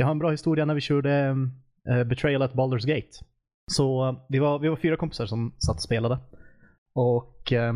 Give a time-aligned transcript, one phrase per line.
[0.00, 1.30] Jag har en bra historia när vi körde
[1.90, 3.24] uh, Betrayal at Baldur's Gate.
[3.72, 6.18] Så uh, vi, var, vi var fyra kompisar som satt och spelade.
[6.94, 7.74] Och uh,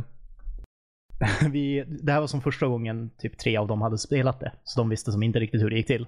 [1.50, 4.52] vi, det här var som första gången typ tre av dem hade spelat det.
[4.64, 6.06] Så de visste som inte riktigt hur det gick till.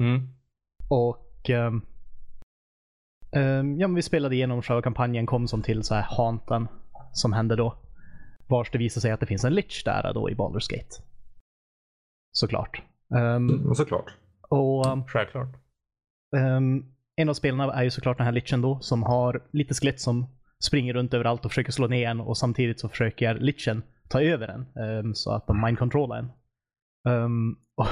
[0.00, 0.28] Mm.
[0.88, 1.86] Och um,
[3.36, 6.68] um, ja, men vi spelade igenom själva kampanjen, kom som till så här hanten
[7.12, 7.78] som hände då.
[8.46, 11.02] Vars det visar sig att det finns en lich där då i Baldur's Gate.
[12.32, 12.82] Såklart.
[13.08, 14.12] Um, såklart.
[14.52, 15.48] Och um, Självklart.
[16.36, 20.00] um, en av spelarna är ju såklart den här lichen då som har lite skelett
[20.00, 20.26] som
[20.64, 24.48] springer runt överallt och försöker slå ner en och samtidigt så försöker lichen ta över
[24.48, 26.30] en um, så att de mindcontrollar en.
[27.08, 27.86] Um, och,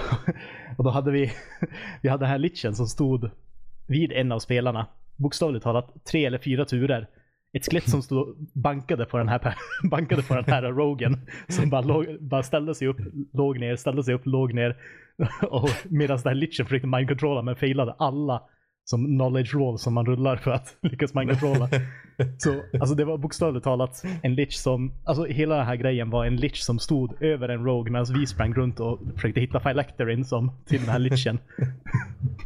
[0.78, 1.32] och då hade vi,
[2.02, 3.30] vi hade den här lichen som stod
[3.86, 4.86] vid en av spelarna,
[5.16, 7.08] bokstavligt talat tre eller fyra turer.
[7.52, 9.54] Ett skelett som stod bankade på den här,
[9.90, 11.20] bankade på den här rogen.
[11.48, 12.98] Som bara, låg, bara ställde sig upp,
[13.32, 14.76] låg ner, ställde sig upp, låg ner.
[15.50, 18.42] Och medan den här lichen försökte mindcontrolla men failade alla
[18.84, 21.68] som knowledge roll som man rullar för att lyckas mindcontrolla.
[22.38, 26.24] Så alltså det var bokstavligt talat en lich som, alltså hela den här grejen var
[26.24, 30.24] en lich som stod över en rogue medan vi sprang runt och försökte hitta Phylacterin
[30.24, 31.38] som till den här lichen.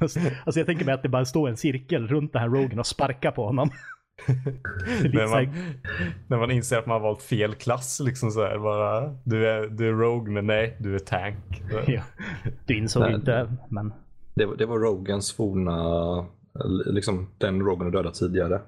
[0.01, 2.87] alltså jag tänker mig att det bara står en cirkel runt den här rogen och
[2.87, 3.71] sparkar på honom.
[5.13, 5.55] När, man,
[6.27, 9.69] när man inser att man har valt fel klass liksom så här, bara, du är,
[9.69, 11.63] du är Rogue men nej, du är Tank.
[11.87, 12.03] Ja,
[12.67, 13.93] du insåg nej, inte, men.
[14.35, 16.27] Det, var, det var Rogans forna,
[16.87, 18.61] liksom den Rogan dödat tidigare.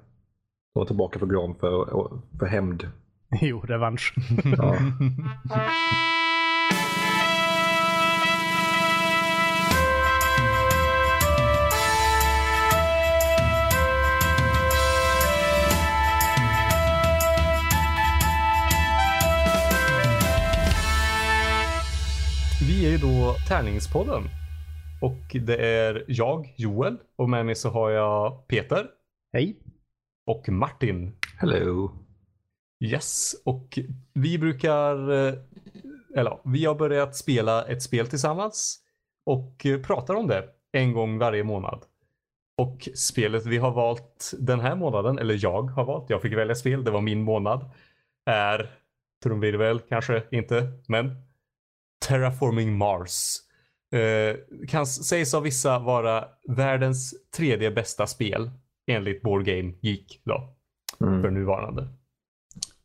[0.73, 2.87] De var tillbaka på gran för, för hämnd.
[3.41, 4.15] Jo, revansch.
[4.57, 4.77] ja.
[22.97, 24.23] är då Tärningspodden.
[25.01, 28.87] Och det är jag, Joel, och med mig så har jag Peter.
[29.33, 29.57] Hej.
[30.27, 31.15] Och Martin.
[31.37, 31.91] Hello.
[32.83, 33.79] Yes, och
[34.13, 35.09] vi brukar,
[36.15, 38.79] eller vi har börjat spela ett spel tillsammans
[39.25, 41.83] och pratar om det en gång varje månad.
[42.57, 46.55] Och spelet vi har valt den här månaden, eller jag har valt, jag fick välja
[46.55, 47.69] spel, det var min månad,
[48.25, 48.71] är
[49.23, 51.26] trumvirvel kanske inte, men
[52.07, 53.37] Terraforming Mars.
[53.91, 54.35] Eh,
[54.67, 58.51] kan sägs av vissa vara världens tredje bästa spel
[58.91, 60.53] enligt Board Game Geek då.
[61.01, 61.21] Mm.
[61.21, 61.87] För nuvarande.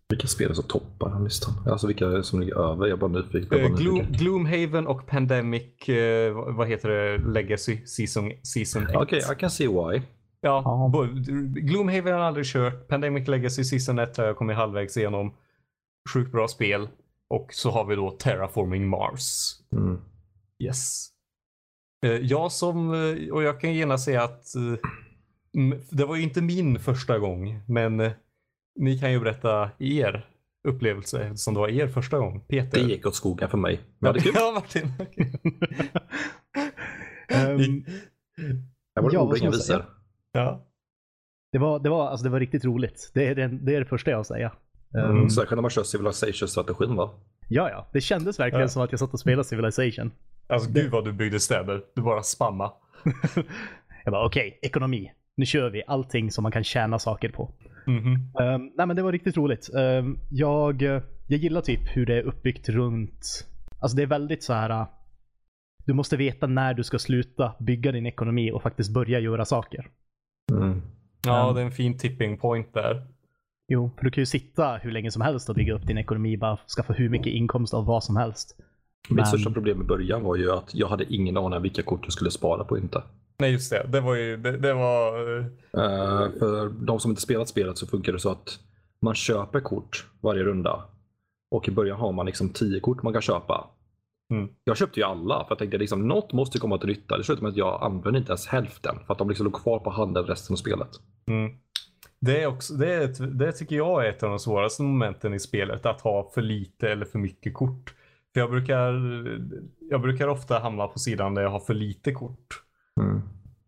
[0.08, 1.54] Vilka spel är som toppar den listan?
[1.66, 2.86] Alltså vilka som ligger över?
[2.86, 3.60] Jag är bara nyfiken.
[3.60, 8.88] Uh, Gloom, Gloomhaven och Pandemic, uh, vad heter det, Legacy Season, season 1.
[8.88, 10.02] Okej, okay, I can see why.
[10.40, 11.06] Ja, oh.
[11.46, 12.88] Gloomhaven har jag aldrig kört.
[12.88, 15.34] Pandemic Legacy Season 1 har jag kommit halvvägs igenom.
[16.14, 16.88] Sjukt bra spel.
[17.32, 19.56] Och så har vi då Terraforming Mars.
[19.72, 20.00] Mm.
[20.58, 21.08] Yes.
[22.06, 22.90] Uh, jag som,
[23.32, 24.44] och jag kan gärna säga att
[25.90, 28.10] det var ju inte min första gång, men
[28.80, 30.26] ni kan ju berätta er
[30.68, 32.40] upplevelse som det var er första gång.
[32.40, 32.78] Peter.
[32.78, 33.80] Det gick åt skogen för mig.
[33.98, 34.32] Men det kul.
[34.36, 34.92] ja, Martin.
[37.34, 37.84] um,
[38.94, 39.84] jag var ja, inga visor.
[40.32, 40.66] Ja.
[41.52, 43.10] Det var, det, var, alltså det var riktigt roligt.
[43.14, 44.52] Det är det, det, är det första jag har säga.
[44.94, 45.10] Mm.
[45.10, 47.10] Um, Särskilt när man kör Civilization-strategin va?
[47.48, 47.88] Ja, ja.
[47.92, 48.68] Det kändes verkligen ja.
[48.68, 50.12] som att jag satt och spelade Civilization.
[50.46, 51.82] Alltså gud vad du byggde städer.
[51.94, 52.72] Du bara spamma.
[54.04, 57.50] jag bara okej, okay, ekonomi nu kör vi allting som man kan tjäna saker på.
[57.86, 58.54] Mm -hmm.
[58.54, 59.70] um, nej men det var riktigt roligt.
[59.72, 60.82] Um, jag,
[61.26, 63.48] jag gillar typ hur det är uppbyggt runt,
[63.80, 64.70] alltså det är väldigt så här.
[64.70, 64.88] Uh,
[65.86, 69.86] du måste veta när du ska sluta bygga din ekonomi och faktiskt börja göra saker.
[70.52, 70.82] Mm.
[71.26, 73.06] Ja, um, det är en fin tipping point där.
[73.72, 76.36] Jo, för du kan ju sitta hur länge som helst och bygga upp din ekonomi,
[76.36, 78.56] bara skaffa hur mycket inkomst av vad som helst.
[79.08, 79.26] Mitt Men...
[79.26, 82.12] största problem i början var ju att jag hade ingen aning om vilka kort jag
[82.12, 83.02] skulle spara på inte.
[83.38, 85.38] Nej just det, det var ju, det, det var...
[85.38, 85.46] Uh...
[86.38, 88.58] för de som inte spelat spelet så funkar det så att
[89.00, 90.84] man köper kort varje runda.
[91.50, 93.66] Och i början har man liksom tio kort man kan köpa.
[94.32, 94.48] Mm.
[94.64, 97.18] Jag köpte ju alla för jag tänkte liksom något måste komma till nytta.
[97.18, 99.78] Det slutade med att jag använde inte ens hälften för att de liksom låg kvar
[99.78, 100.90] på handen resten av spelet.
[101.26, 101.52] Mm.
[102.24, 105.34] Det, är också, det, är ett, det tycker jag är ett av de svåraste momenten
[105.34, 105.86] i spelet.
[105.86, 107.94] Att ha för lite eller för mycket kort.
[108.34, 108.92] För jag brukar,
[109.90, 112.62] jag brukar ofta hamna på sidan där jag har för lite kort.
[113.00, 113.22] Mm.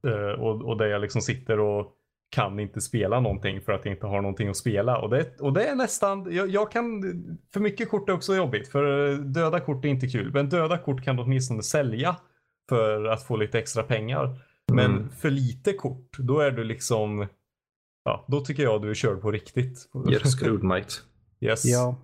[0.06, 1.92] Uh, och, och där jag liksom sitter och
[2.30, 4.98] kan inte spela någonting för att jag inte har någonting att spela.
[4.98, 7.02] Och det, och det är nästan, jag, jag kan,
[7.52, 8.68] för mycket kort är också jobbigt.
[8.68, 10.32] För döda kort är inte kul.
[10.32, 12.16] Men döda kort kan du åtminstone sälja
[12.68, 14.38] för att få lite extra pengar.
[14.72, 15.10] Men mm.
[15.10, 17.26] för lite kort, då är du liksom,
[18.04, 19.88] ja, då tycker jag du är körd på riktigt.
[19.94, 20.88] You're screwed mate.
[21.40, 21.64] Yes.
[21.64, 21.96] Ja.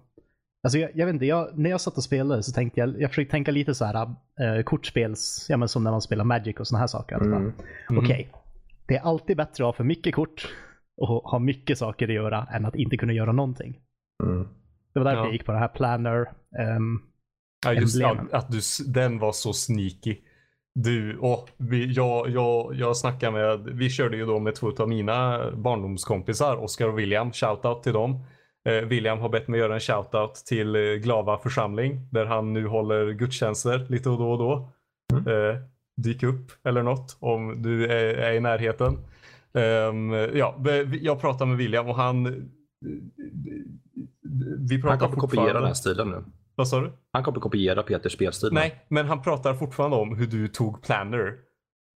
[0.63, 3.11] Alltså jag, jag vet inte, jag, när jag satt och spelade så tänkte jag, jag
[3.11, 3.97] försökte tänka lite så här
[4.41, 7.19] eh, kortspels, ja men som när man spelar Magic och såna här saker.
[7.19, 7.53] Bara, Mm.
[8.05, 8.33] Okej,
[8.87, 10.49] det är alltid bättre att ha för mycket kort
[10.97, 13.79] och ha mycket saker att göra än att inte kunna göra någonting.
[14.23, 14.49] Mm.
[14.95, 15.25] Det var därför Ja.
[15.25, 16.31] jag gick på det här Planner.
[16.61, 17.01] ehm,
[17.67, 20.17] Ja, just ja, att du, den var så sneaky.
[20.85, 24.89] Du, åh, vi, jag, jag, jag snackade med, vi körde ju då med två av
[24.89, 28.25] mina barndomskompisar, Oscar och William, shoutout till dem.
[28.69, 32.67] Eh, William har bett mig göra en shoutout till eh, Glava församling, där han nu
[32.67, 34.73] håller gudstjänster lite och då och då.
[35.33, 35.57] Eh,
[35.97, 38.99] dyk upp eller något om du är, är i närheten.
[39.55, 42.25] Ehm, ja, vi- jag pratar med William och han,
[44.69, 46.25] vi Han pratar kommer kopiera den här stilen nu.
[46.55, 46.93] Vad sa du?
[47.13, 48.49] Han kommer kopiera Peters spelstil.
[48.53, 51.35] Nej, men han pratar fortfarande om hur du tog planner.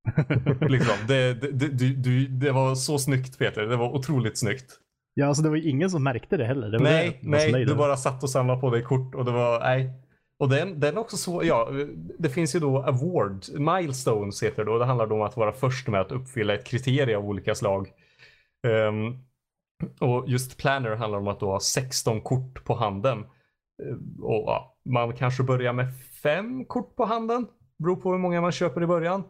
[0.68, 4.78] liksom, det, det, du, du, det var så snyggt Peter, det var otroligt snyggt.
[5.14, 6.70] ja, alltså det var ju ingen som märkte det heller.
[6.70, 6.92] Det var det
[7.22, 9.90] Nej, nej, du bara satt och samlade på dig kort och det var, nej.
[10.38, 11.70] Och den, den är också så, ja,
[12.18, 14.78] det finns ju då award, milestones heter det då.
[14.78, 17.88] Det handlar då om att vara först med att uppfylla ett kriterie av olika slag.
[18.66, 19.18] Ehm,
[20.00, 23.24] och just planner handlar om att då ha 16 kort på handen.
[23.82, 25.86] Eh, Och ja, man kanske börjar med
[26.22, 27.46] fem kort på handen.
[27.78, 29.24] Beror på hur många man köper i början.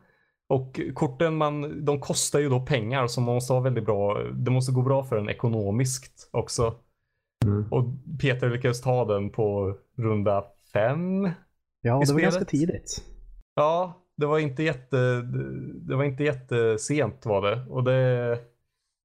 [0.48, 4.50] Och korten man, de kostar ju då pengar så man måste ha väldigt bra, det
[4.50, 6.74] måste gå bra för en ekonomiskt också.
[7.44, 7.72] Mm.
[7.72, 7.84] Och
[8.20, 11.28] Peter lyckades ta den på runda fem.
[11.80, 12.22] Ja, det var spelet.
[12.22, 13.04] ganska tidigt.
[13.54, 15.22] Ja, det var inte jätte,
[15.88, 17.66] det var inte jättesent var det.
[17.68, 18.38] Och det,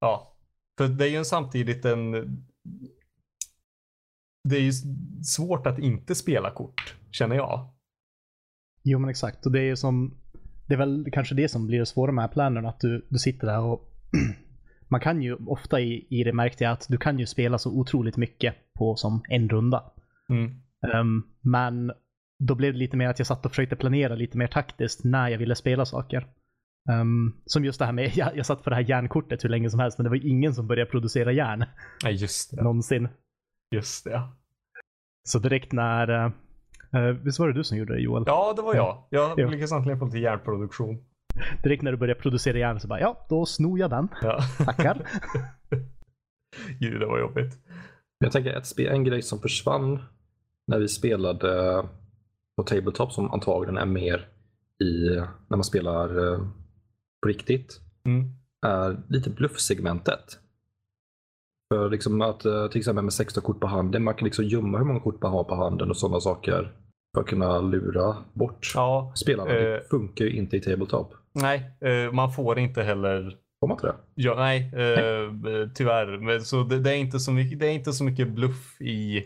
[0.00, 0.36] ja,
[0.78, 2.14] för det är ju en samtidigt en,
[4.48, 4.72] det är ju
[5.22, 7.70] svårt att inte spela kort, känner jag.
[8.84, 9.46] Jo men exakt.
[9.46, 10.14] Och det är ju som,
[10.66, 13.46] det är väl kanske det som blir det svåra med planen, att du, du sitter
[13.46, 13.94] där och
[14.88, 17.70] man kan ju ofta i, i det märkte jag att du kan ju spela så
[17.70, 19.84] otroligt mycket på som en runda.
[20.28, 20.54] Mm.
[20.94, 21.92] Ehm, men
[22.38, 25.28] då blev det lite mer att jag satt och försökte planera lite mer taktiskt när
[25.28, 26.26] jag ville spela saker.
[26.90, 29.70] Ehm, som just det här med, jag, jag satt på det här järnkortet hur länge
[29.70, 31.64] som helst, men det var ingen som började producera järn
[32.04, 32.62] Nej, just det.
[32.62, 33.08] någonsin.
[33.70, 34.22] Just det.
[35.28, 36.32] Så direkt när, eh,
[37.02, 38.24] eh, visst var det du som gjorde det Joel?
[38.26, 39.04] Ja, det var jag.
[39.10, 39.48] Jag Ja.
[39.48, 41.04] lyckades äntligen få lite järnproduktion.
[41.62, 44.08] Direkt när du började producera järn så bara, ja, då snor jag den.
[44.22, 44.40] Ja.
[44.64, 45.06] Tackar.
[46.80, 47.58] Gud, det var jobbigt.
[48.18, 50.02] Jag tänker ett spe- en grej som försvann
[50.66, 51.82] när vi spelade
[52.56, 54.28] på Tabletop som antagligen är mer
[54.82, 55.16] i
[55.48, 56.38] när man spelar eh,
[57.22, 58.30] på riktigt Mm.
[58.66, 60.38] är lite bluffsegmentet.
[61.74, 64.78] För liksom att eh, till exempel med 16 kort på handen, man kan liksom gömma
[64.78, 66.72] hur många kort man har på handen och sådana saker
[67.14, 69.50] för att kunna lura bort Ja, spelarna.
[69.50, 69.62] eh.
[69.62, 71.14] Det funkar ju inte i Tabletop.
[71.32, 73.94] nej, eh, man får inte heller Får man inte det?
[74.14, 76.18] Ja, nej, eh, tyvärr.
[76.18, 79.24] Men, så det, det, är inte så mycket, det är inte så mycket bluff i,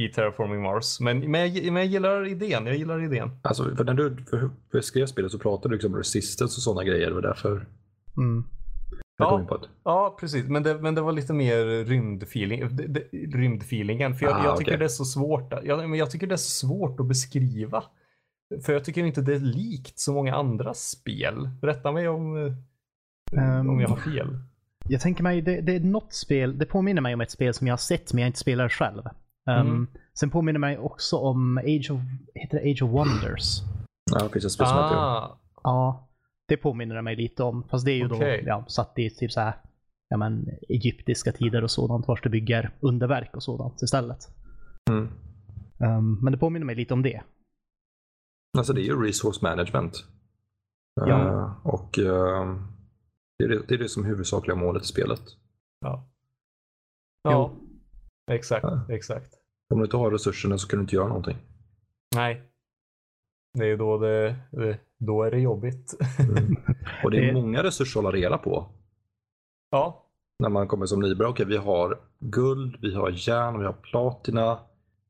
[0.00, 1.00] i Terraforming Mars.
[1.00, 2.66] Men, men, jag, men jag gillar idén.
[2.66, 3.30] Jag gillar idén.
[3.42, 6.62] Alltså, för när du för, för skrev spelet så pratade du liksom om resistance och
[6.62, 7.08] sådana grejer.
[7.08, 7.66] Det var därför
[8.16, 8.44] Mm.
[9.16, 9.58] Ja.
[9.84, 10.44] Ja, precis.
[10.48, 13.00] Men det, men det var lite mer rymdfeeling, det, det,
[13.38, 14.14] rymdfeelingen.
[14.14, 14.78] För jag, Ah, jag tycker okej.
[14.78, 15.52] det är så svårt.
[15.64, 17.84] Jag, men jag tycker det är så svårt att beskriva.
[18.64, 21.48] För jag tycker inte det är likt så många andra spel.
[21.62, 22.36] Rätta mig om,
[23.36, 24.38] Ehm, om jag har fel.
[24.88, 27.66] Jag tänker mig, det, det är något spel, det påminner mig om ett spel som
[27.66, 29.02] jag har sett men jag inte spelar själv.
[29.50, 29.86] Um, Mm.
[30.14, 32.00] Sen påminner mig också om Age of,
[32.34, 33.60] heter det Age of Wonders?
[34.12, 35.00] Ja, ett spel som heter det.
[35.00, 36.03] Ah, Ja,
[36.46, 37.68] det påminner mig lite om.
[37.68, 38.42] Fast det är ju Okej.
[38.42, 39.54] då ja, satt i typ så här,
[40.08, 44.18] ja, men, egyptiska tider och sådant, vars du bygger underverk och sådant istället.
[44.90, 45.08] Mm.
[45.78, 47.22] Um, men det påminner mig lite om det.
[48.58, 50.04] Alltså det är ju resource management.
[50.94, 51.28] Ja.
[51.28, 52.56] Eh, och eh,
[53.38, 55.20] det, är det, det är det som är huvudsakliga målet i spelet.
[55.80, 56.08] ja.
[57.22, 57.52] Ja,
[58.30, 58.86] exakt, Ja.
[58.88, 59.30] exakt.
[59.74, 61.36] Om du inte har resurserna så kan du inte göra någonting.
[62.14, 62.42] Nej.
[63.54, 65.94] Det är då det, det då är det jobbigt.
[66.18, 66.56] Mm.
[67.04, 68.66] Och det är många resurser att hålla reda på.
[69.70, 70.06] ja,
[70.38, 71.32] När man kommer som nybörjare.
[71.32, 74.58] Okej, vi har guld, vi har järn, vi har platina,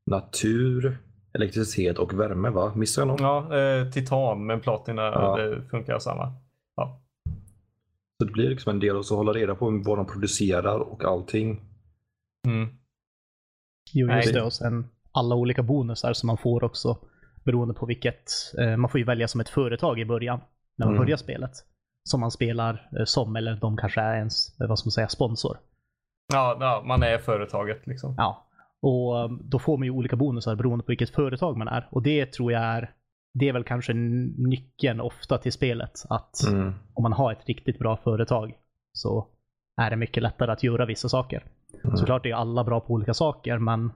[0.05, 0.97] natur,
[1.33, 2.71] elektricitet och värme va?
[2.75, 3.19] Missar jag något?
[3.21, 5.37] ja eh, titan men platina Ja.
[5.37, 6.33] det funkar samma.
[6.75, 7.01] Ja.
[8.19, 11.61] Så det blir liksom en del att hålla reda på vad de producerar och allting.
[12.47, 12.69] Mm.
[13.93, 14.33] Jo, just Nej.
[14.33, 14.41] det.
[14.41, 16.97] Och sen alla olika bonusar som man får också
[17.45, 18.31] beroende på vilket.
[18.59, 20.39] Eh, man får ju välja som ett företag i början
[20.77, 21.05] när man Mm.
[21.05, 21.51] börjar spelet.
[22.03, 25.07] Som man spelar eh, som, eller de kanske är ens, eh, vad ska man säga,
[25.07, 25.57] sponsor.
[26.33, 28.15] Ja, ja, man är företaget liksom.
[28.17, 28.41] Ja.
[28.81, 31.87] Och då får man ju olika bonusar beroende på vilket företag man är.
[31.91, 32.91] Och det tror jag är,
[33.33, 35.91] det är väl kanske nyckeln ofta till spelet.
[36.09, 36.73] Att Mm.
[36.93, 38.53] om man har ett riktigt bra företag
[38.91, 39.27] så
[39.81, 41.43] är det mycket lättare att göra vissa saker.
[41.83, 41.97] Mm.
[41.97, 43.91] Såklart är ju alla bra på olika saker, men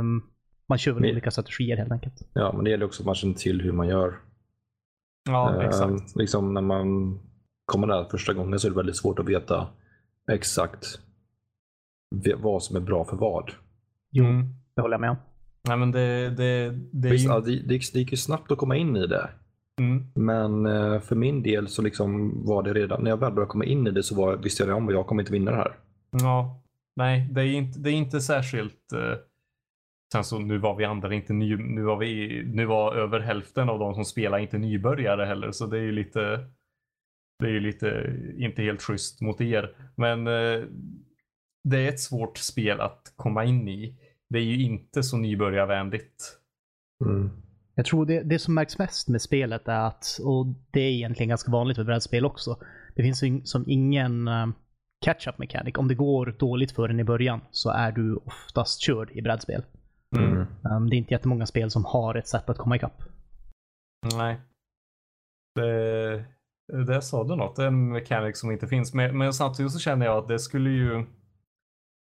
[0.00, 0.22] Um,
[0.68, 2.22] man kör väl Men- olika strategier helt enkelt.
[2.32, 4.14] Ja, men det gäller också att man känner till hur man gör.
[5.28, 6.16] Ja, Eh, exakt.
[6.16, 7.18] Liksom när man
[7.64, 9.68] kommer där första gången så är det väldigt svårt att veta
[10.32, 10.86] exakt
[12.36, 13.50] vad som är bra för vad.
[14.10, 14.46] Jo, Mm.
[14.74, 15.16] det håller jag med om.
[15.68, 17.28] Nej, men det, det, det är Visst, ju...
[17.28, 19.30] ja, det, det, gick- det gick ju snabbt att komma in i det.
[19.80, 20.06] Mm.
[20.14, 23.64] Men eh, för min del så liksom var det redan, när jag väl började komma
[23.64, 25.76] in i det så var, visste jag om att jag kommer inte vinna det här.
[26.10, 26.62] Ja,
[26.96, 28.92] nej, det är inte, det är inte särskilt.
[30.12, 33.68] Sen så nu var vi andra inte ny, nu var vi, nu var över hälften
[33.68, 36.20] av de som spelar inte nybörjare heller, så det är ju lite,
[37.38, 39.76] det är ju lite inte helt schysst mot er.
[39.96, 40.64] Men eh,
[41.64, 43.98] det är ett svårt spel att komma in i.
[44.28, 46.38] Det är ju inte så nybörjarvänligt.
[47.04, 47.30] Mm.
[47.74, 51.28] Jag tror det, det som märks mest med spelet är att, och det är egentligen
[51.28, 52.58] ganska vanligt med brädspel också,
[52.96, 54.46] det finns ju som ingen eh,
[55.04, 55.74] catch-up mechanic.
[55.78, 59.62] Om det går dåligt för en i början så är du oftast körd i brädspel.
[60.16, 60.46] Mm.
[60.62, 63.02] Um, det är inte jättemånga spel som har ett sätt att komma ikapp.
[64.16, 64.40] Nej.
[65.54, 66.24] Det,
[66.86, 67.56] det sa du något.
[67.56, 68.94] Det är en mekanik som inte finns.
[68.94, 71.04] Men, men samtidigt så känner jag att det skulle ju...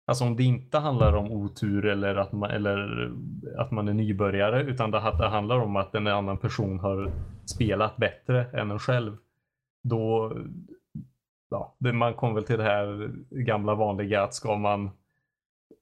[0.07, 3.11] Alltså om det inte handlar om otur eller att man, eller
[3.59, 7.13] att man är nybörjare utan det, det handlar om att en annan person har
[7.45, 9.17] spelat bättre än en själv.
[9.89, 10.37] Då...
[11.51, 14.91] Ja, det, man kommer väl till det här gamla vanliga att ska man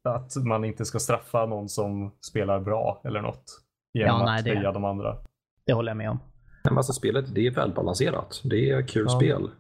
[0.07, 3.45] att man inte ska straffa någon som spelar bra eller något
[3.95, 5.17] genom Ja, nej, att det- höja de andra.
[5.67, 6.17] Det håller jag med om.
[6.47, 8.41] Nej, men alltså spelet det är välbalanserat.
[8.45, 9.17] Det är kul Ja.
[9.19, 9.51] spel.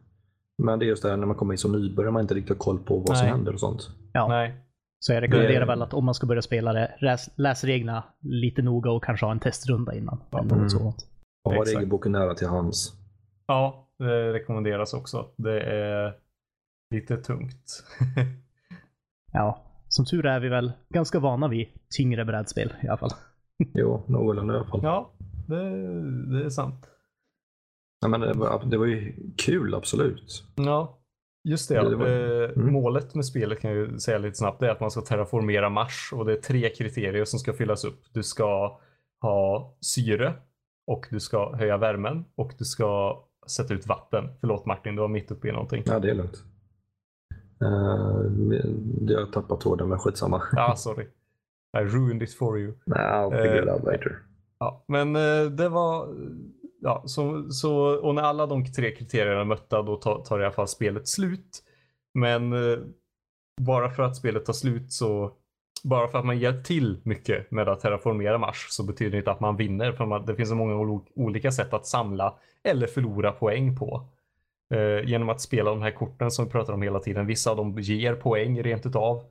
[0.62, 2.57] Men det är just det här när man kommer in som nybörjare man inte riktigt
[2.57, 3.37] har koll på vad som Nej.
[3.37, 3.91] händer och sånt.
[4.12, 4.29] Ja.
[4.29, 4.55] Nej,
[4.99, 8.05] Så jag rekommenderar Det- väl att om man ska börja spela det, läs, läs reglerna
[8.21, 10.21] lite noga och kanske ha en testrunda innan.
[10.33, 10.59] Eller Mm.
[10.59, 10.97] något sånt.
[11.45, 12.93] Och ha regelboken nära till hands.
[13.47, 15.26] Ja, det rekommenderas också.
[15.37, 16.15] Det är
[16.95, 17.85] lite tungt.
[19.33, 21.66] Ja, som tur är vi väl ganska vana vid
[21.97, 23.11] tyngre brädspel i alla fall.
[23.75, 24.81] Jo, någorlunda i alla fall.
[24.83, 25.11] ja,
[25.49, 25.71] det,
[26.38, 26.87] det är sant.
[28.00, 30.45] Ja, men det, var, det var ju kul, absolut.
[30.55, 30.99] Ja,
[31.49, 31.75] just det.
[31.75, 31.88] Ja.
[31.88, 32.73] Det var- Eh, mm.
[32.73, 34.61] Målet med spelet kan jag ju säga lite snabbt.
[34.61, 37.85] Det är att man ska terraformera Mars och det är tre kriterier som ska fyllas
[37.85, 38.00] upp.
[38.12, 38.78] Du ska
[39.23, 40.35] ha syre
[40.87, 44.28] och du ska höja värmen och du ska sätta ut vatten.
[44.40, 45.83] Förlåt Martin, du var mitt uppe i någonting.
[45.87, 46.45] Ja, det är lugnt.
[47.63, 48.59] Uh,
[49.01, 50.43] jag har tappat tråden, men skitsamma.
[50.57, 51.07] Ah, sorry.
[51.79, 52.75] I ruined it for you.
[52.87, 54.23] I'll figure it Eh, out later.
[54.59, 56.09] Ja, men eh, det var...
[56.81, 60.45] Ja, så, så, och när alla de tre kriterierna är mötta då tar, tar i
[60.45, 61.63] alla fall spelet slut.
[62.15, 62.79] Men eh,
[63.61, 65.33] bara för att spelet tar slut så...
[65.85, 69.31] Bara för att man hjälpt till mycket med att terraformera Mars så betyder det inte
[69.31, 69.93] att man vinner.
[69.93, 72.35] För man, det finns så många olika sätt att samla
[72.65, 74.09] eller förlora poäng på.
[74.75, 77.26] Eh, genom att spela de här korten som vi pratar om hela tiden.
[77.26, 79.23] Vissa av dem ger poäng rent utav.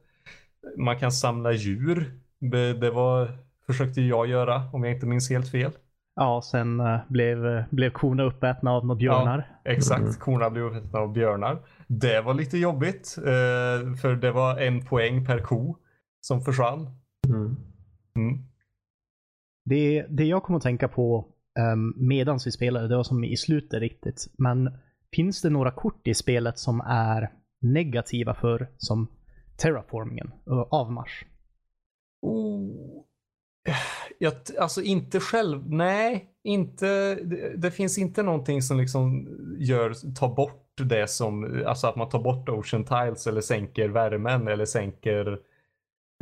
[0.77, 2.19] Man kan samla djur.
[2.39, 5.71] Det, det var, försökte jag göra om jag inte minns helt fel.
[6.15, 9.47] Ja, sen eh, blev, blev korna uppätna av några björnar.
[9.65, 10.13] Exakt, Mm.
[10.13, 11.57] korna blev uppätna av björnar.
[11.87, 15.77] Det var lite jobbigt, eh, för det var en poäng per ko
[16.21, 16.89] som försvann.
[17.27, 17.55] Mm.
[18.15, 18.39] Mm.
[19.65, 21.27] Det, det jag kom att tänka på
[21.73, 24.27] um, medan vi spelade, det var som i slutet riktigt.
[24.37, 24.77] Men
[25.15, 27.31] finns det några kort i spelet som är
[27.61, 29.07] negativa för som
[29.57, 30.31] terraformingen
[30.69, 31.25] av Mars?
[32.21, 33.03] Oh.
[34.17, 39.27] Jag, alltså inte själv, nej, inte, det, det finns inte någonting som liksom
[39.59, 44.47] gör, tar bort det som, alltså att man tar bort ocean tiles eller sänker värmen
[44.47, 45.31] eller sänker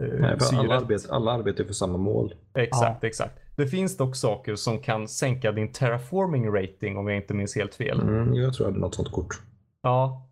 [0.01, 0.81] eh, Nej, för alla, syret.
[0.81, 2.35] arbetar, alla arbetar för samma mål.
[2.53, 3.42] Exakt, exakt.
[3.55, 7.75] Det finns dock saker som kan sänka din terraforming rating om jag inte minns helt
[7.75, 7.99] fel.
[8.01, 9.41] Mm, jag tror jag hade något sånt kort.
[9.81, 10.29] Ja.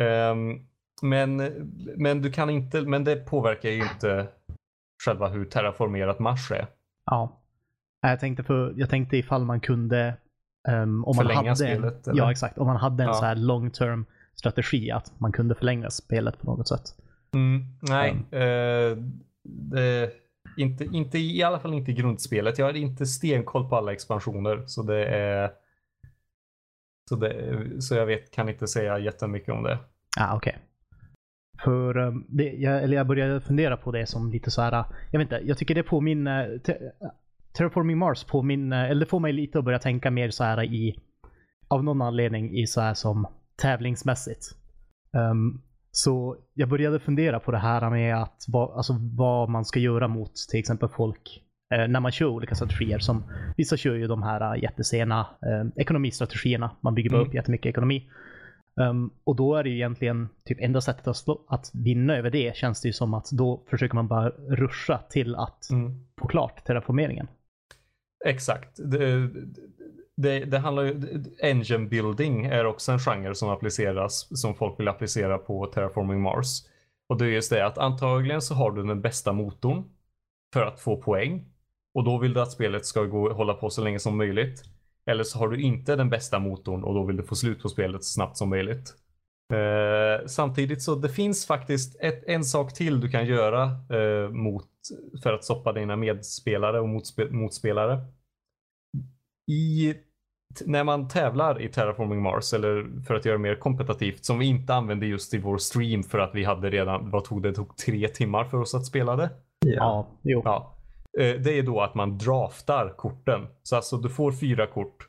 [0.00, 0.66] Ehm,
[1.02, 1.36] men,
[1.96, 4.26] men du kan inte, men det påverkar ju inte
[5.04, 6.66] själva hur terraformerat Mars är.
[7.06, 7.38] Ja.
[8.02, 10.14] Jag tänkte, för, jag tänkte ifall man kunde
[10.68, 12.18] ehm, om man Förlänga hade, spelet, eller?
[12.18, 12.58] Ja, exakt.
[12.58, 13.14] Om man hade en Ja.
[13.14, 16.82] så här long term strategi att man kunde förlänga spelet på något sätt.
[17.34, 18.96] Mm, nej, eh,
[19.44, 20.10] det,
[20.56, 22.58] inte, inte, i alla fall inte i grundspelet.
[22.58, 25.50] Jag har inte stenkoll på alla expansioner så det är
[27.08, 29.78] så, det, så jag vet, kan inte säga jättemycket om det.
[30.20, 30.58] Ah, okej.
[31.64, 34.72] För um, det, jag, eller jag började fundera på det som lite så här.
[34.72, 36.78] Eh, jag vet inte, jag tycker det påminner, te,
[37.52, 41.00] Terraforming Mars påminner, eller det får mig lite att börja tänka mer så här i,
[41.68, 43.26] av någon anledning i så här som
[43.62, 44.46] tävlingsmässigt.
[45.12, 45.62] Um,
[45.94, 50.08] så jag började fundera på det här med att vad, alltså vad man ska göra
[50.08, 51.42] mot till exempel folk
[51.74, 52.98] eh, när man kör olika strategier.
[52.98, 53.24] Som,
[53.56, 56.70] vissa kör ju de här eh, jättesena eh, ekonomistrategierna.
[56.80, 57.28] Man bygger bara Mm.
[57.28, 58.10] upp jättemycket ekonomi.
[58.74, 62.30] Um, och då är det ju egentligen typ enda sättet att, slå, att vinna över
[62.30, 65.92] det känns det ju som att då försöker man bara ruscha till att Mm.
[66.20, 67.26] få klart terraformeringen.
[68.24, 68.76] Exakt.
[68.90, 69.28] Det,
[70.16, 74.88] det, det handlar ju, engine building är också en genre som appliceras, som folk vill
[74.88, 76.62] applicera på Terraforming Mars.
[77.08, 79.84] Och det är just det att antagligen så har du den bästa motorn
[80.52, 81.44] för att få poäng.
[81.94, 84.62] Och då vill du att spelet ska gå, hålla på så länge som möjligt.
[85.06, 87.68] Eller så har du inte den bästa motorn och då vill du få slut på
[87.68, 88.94] spelet så snabbt som möjligt.
[89.52, 94.68] Eh, samtidigt så det finns faktiskt ett, en sak till du kan göra eh, mot,
[95.22, 98.00] för att stoppa dina medspelare och motspe, motspelare.
[99.52, 99.94] I,
[100.66, 104.46] när man tävlar i Terraforming Mars eller för att göra det mer kompetitivt som vi
[104.46, 107.54] inte använde just i vår stream för att vi hade redan, vad tog det, det
[107.54, 109.30] tog tre timmar för oss att spela det.
[109.66, 109.72] Ja.
[109.76, 110.42] Ja, jo.
[110.44, 110.76] Ja.
[111.20, 113.46] Eh, Det är då att man draftar korten.
[113.62, 115.08] Så alltså du får fyra kort.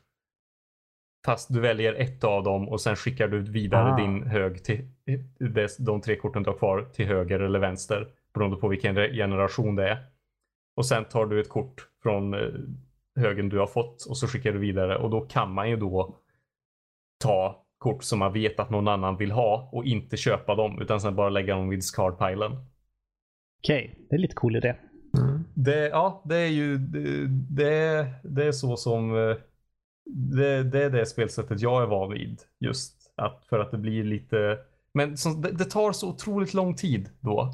[1.26, 3.96] Fast du väljer ett av dem och sen skickar du vidare Ah.
[3.96, 4.88] din hög till
[5.78, 8.08] de tre korten du har kvar till höger eller vänster.
[8.34, 9.98] Beroende på vilken generation det är.
[10.76, 12.40] Och sen tar du ett kort från eh,
[13.16, 16.16] högen du har fått och så skickar du vidare och då kan man ju då
[17.18, 21.00] ta kort som man vet att någon annan vill ha och inte köpa dem utan
[21.00, 22.52] sen bara lägga dem vid discardpilen.
[23.62, 24.74] Okej, det är lite cool idé.
[25.18, 25.44] Mm.
[25.54, 29.36] Det, ja, det är ju det, det, det är så som eh,
[30.04, 32.40] det, det är det spelsättet jag är van vid.
[32.60, 34.58] Just att för att det blir lite
[34.94, 37.52] men som, det, det tar så otroligt lång tid då.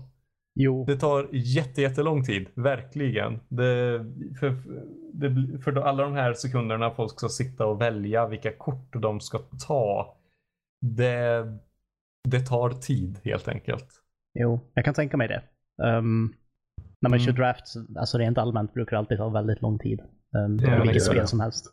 [0.55, 3.41] Jo, Det tar jätte, jättelång tid, verkligen.
[3.49, 4.05] Det,
[4.41, 4.57] för,
[5.13, 9.39] det, för alla de här sekunderna folk ska sitta och välja vilka kort de ska
[9.69, 10.17] ta.
[10.87, 11.47] Det,
[12.29, 13.87] det tar tid helt enkelt.
[14.39, 15.43] jo, jag kan tänka mig det.
[15.83, 16.35] Um,
[17.01, 17.27] när man Mm.
[17.27, 17.65] kör draft,
[17.99, 20.01] alltså rent allmänt brukar det alltid ta väldigt lång tid.
[20.37, 21.67] Um, Ja, vilket spel som helst.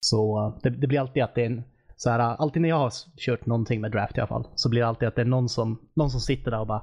[0.00, 1.62] Så uh, det, det blir alltid att det är en,
[1.96, 4.68] så här, uh, alltid när jag har kört någonting med draft i alla fall, så
[4.70, 6.82] blir det alltid att det är någon som, någon som sitter där och bara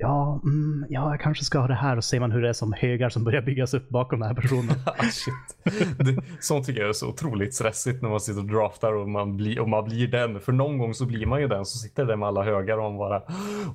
[0.00, 2.52] Ja, mm, ja, jag kanske ska ha det här och ser man hur det är
[2.52, 4.74] som högar som börjar byggas upp bakom den här personen.
[4.86, 5.78] Ah, Shit.
[5.98, 9.36] Det, sånt tycker jag är så otroligt stressigt när man sitter och draftar och man,
[9.36, 10.40] blir, och man blir den.
[10.40, 12.82] För någon gång så blir man ju den som sitter där med alla högar och
[12.82, 13.22] man bara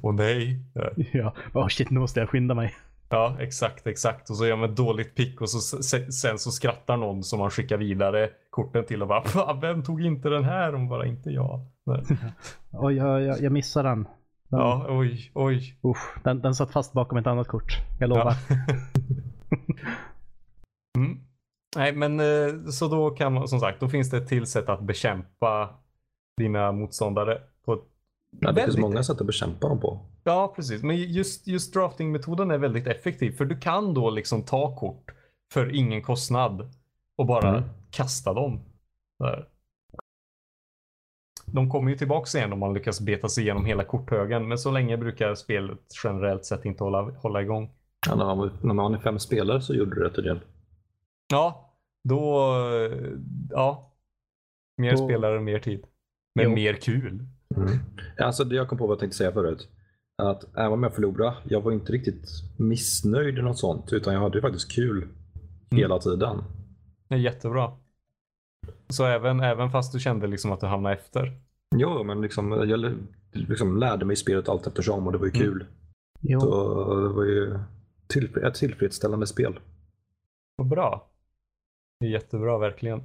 [0.02, 0.60] Åh nej.
[1.14, 2.76] ja, oh shit, nu måste jag skynda mig.
[3.10, 4.30] Ja, exakt, exakt.
[4.30, 7.40] Och så gör man ett dåligt pick och så, se- sen så skrattar någon som
[7.40, 10.74] man skickar vidare korten till och bara "Va, Vem tog inte den här?
[10.76, 11.60] Och bara inte jag.
[12.72, 14.08] Oj, jag, jag, jag missade den.
[14.54, 15.76] Den Ja, oj, oj.
[15.84, 17.78] Usch, den, den satt fast bakom ett annat kort.
[18.00, 18.36] Jag lovar.
[18.50, 18.56] Ja.
[20.98, 21.20] mm.
[21.76, 24.70] Nej, men eh, så då kan man som sagt, då finns det ett till sätt
[24.70, 25.70] att bekämpa
[26.38, 27.84] dina motståndare på ett
[28.40, 30.00] Ja, det finns väldigt många sätt att bekämpa dem på.
[30.24, 30.84] Ja, precis.
[30.84, 33.32] Men just, just draftingmetoden är väldigt effektiv.
[33.32, 35.12] För du kan då liksom ta kort
[35.52, 36.72] för ingen kostnad
[37.18, 37.64] och bara Mm.
[37.92, 38.60] kasta dem.
[39.20, 39.48] Där.
[41.54, 44.48] De kommer ju tillbaka igen om man lyckas beta sig igenom hela korthögen.
[44.48, 47.72] Men så länge brukar spelet generellt sett inte hålla, hålla igång.
[48.08, 50.40] Ja, när, man, när man är fem spelare så gjorde det tydligen.
[51.32, 52.46] Ja, då...
[53.50, 53.94] Ja.
[54.78, 55.86] Mer Då- spelare, mer tid.
[56.36, 56.56] Men Jo.
[56.56, 57.26] mer kul.
[57.58, 57.70] Mm.
[58.20, 59.70] Alltså, det jag kom på vad jag tänkte säga förut.
[60.18, 63.94] Att även om jag förlorade, jag var inte riktigt missnöjd eller något sånt.
[63.94, 65.08] Utan jag hade ju faktiskt kul
[65.72, 66.44] hela tiden.
[67.10, 67.72] Det är jättebra.
[68.90, 71.38] Så även, även fast du kände liksom att du hamnade efter.
[71.76, 72.96] Jo, men liksom, jag
[73.32, 75.42] liksom lärde mig spelet allt eftersom och det var ju Mm.
[75.44, 75.66] kul.
[76.22, 76.40] Jo.
[76.40, 77.60] Så det var ju
[78.08, 79.60] till, ett tillfredsställande spel.
[80.56, 81.08] Vad bra.
[82.00, 83.04] Det är jättebra verkligen.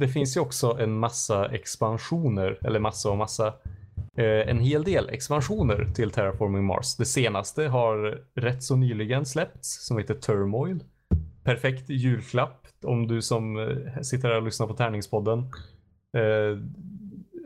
[0.00, 3.46] Det finns ju också en massa expansioner, eller massa och massa.
[4.16, 6.96] Eh, en hel del expansioner till Terraforming Mars.
[6.96, 10.84] Det senaste har rätt så nyligen släppts som heter Turmoil.
[11.44, 15.38] Perfekt julklapp om du som eh, sitter här och lyssnar på Tärningspodden
[16.16, 16.58] eh,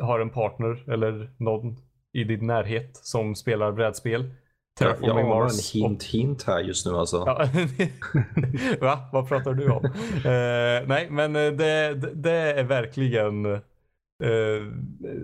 [0.07, 1.77] har en partner eller någon
[2.13, 4.31] i din närhet som spelar brädspel.
[4.81, 7.17] Jag, anar Mars en och- hint, hint här just nu alltså.
[7.27, 7.49] Ja.
[8.81, 9.09] Va?
[9.13, 9.85] Vad pratar du om?
[9.85, 13.47] Eh, nej, men eh, det, det, är verkligen
[14.25, 14.63] eh,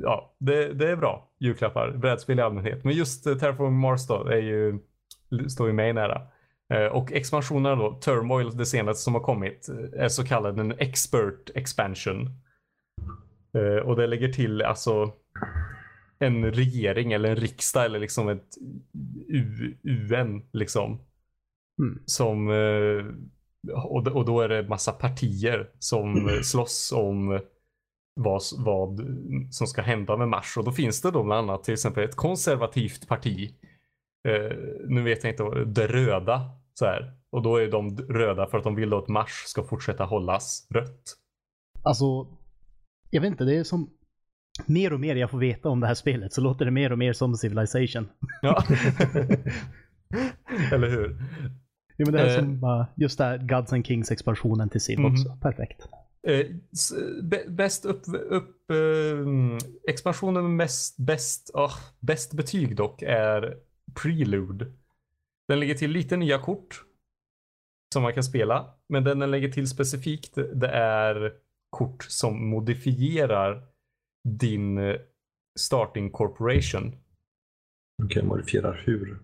[0.02, 1.90] ja, det, det är bra julklappar.
[1.90, 2.85] Brädspel i allmänhet.
[2.85, 4.79] Men just uh, Terraforming Mars då är ju,
[5.48, 6.20] står ju mig nära.
[6.74, 10.72] Eh, och expansionerna då, Turmoil, det senaste som har kommit, eh, är så kallad en
[10.79, 12.31] expert expansion.
[13.55, 15.12] Eh, och det lägger till alltså
[16.18, 18.57] en regering eller en riksdag eller liksom ett
[19.83, 21.00] UN liksom.
[21.83, 22.02] Mm.
[22.07, 22.48] Som,
[24.12, 27.40] och, då är det massa partier som eh, slåss om
[28.20, 29.00] vad, vad
[29.50, 30.57] som ska hända med Mars.
[30.57, 33.55] Och då finns det då bland annat till exempel ett konservativt parti.
[34.27, 34.57] Eh,
[34.89, 36.51] nu vet jag inte, det röda.
[36.75, 37.12] Så här.
[37.31, 41.03] Och då är de röda för att de vill att Mars ska fortsätta hållas rött.
[41.83, 42.27] Alltså,
[43.11, 43.91] jag vet inte, det är som...
[44.67, 46.99] mer och mer jag får veta om det här spelet så låter det mer och
[46.99, 48.09] mer som Civilization.
[48.43, 48.62] Ja.
[50.73, 51.17] Eller hur?
[51.99, 52.39] Jo, men det här Eh.
[52.39, 55.12] som bara, just det här Gods and Kings expansionen till Civ Mhm.
[55.12, 55.37] också.
[55.43, 55.83] Perfekt.
[56.29, 56.47] Eh,
[57.49, 59.59] bäst upp, upp eh,
[59.89, 63.55] expansionen med mest, bäst, ah, bäst betyg dock är
[64.02, 64.72] Prelude.
[65.48, 66.82] Den lägger till lite nya kort
[67.94, 68.74] som man kan spela.
[68.88, 71.32] Men den den lägger till specifikt det är
[71.70, 73.62] kort som modifierar
[74.28, 74.96] din eh,
[75.59, 76.96] starting corporation.
[78.02, 79.18] Okej, modifierar hur?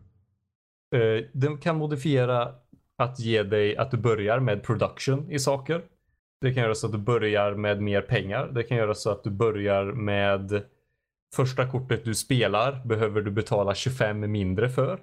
[0.95, 2.55] Eh, Den kan modifiera
[2.99, 5.85] att ge dig att du börjar med production i saker.
[6.41, 8.51] Det kan göra så att du börjar med mer pengar.
[8.53, 10.65] Det kan göra så att du börjar med
[11.35, 15.01] första kortet du spelar behöver du betala 25 mindre för.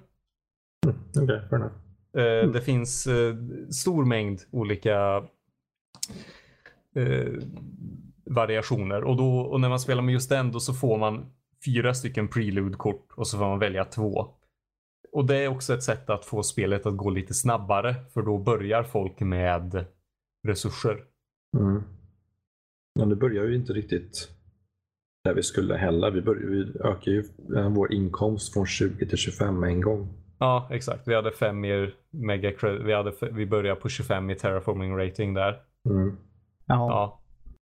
[0.86, 1.74] Mm, Okej, fair enough.
[2.16, 3.36] Eh, Det finns eh,
[3.70, 5.24] stor mängd olika
[6.94, 7.32] eh,
[8.24, 11.32] variationer och, då, och när man spelar med just den då så får man
[11.64, 14.26] fyra stycken prelude-kort och så får man välja två.
[15.12, 18.38] Och det är också ett sätt att få spelet att gå lite snabbare för då
[18.38, 19.84] börjar folk med
[20.48, 21.04] resurser.
[21.58, 21.82] Mm.
[22.98, 24.28] Men det börjar ju inte riktigt
[25.24, 26.10] där vi skulle heller.
[26.10, 27.24] Vi, börjar, vi ökar ju
[27.56, 30.08] eh, vår inkomst från 20 till 25 en gång.
[30.38, 31.08] Ja, exakt.
[31.08, 32.52] Vi hade fem mer mega
[32.84, 35.62] vi, hade, vi började på 25 i terraforming rating där.
[35.88, 36.16] Mm.
[36.66, 37.20] Ja, Ja,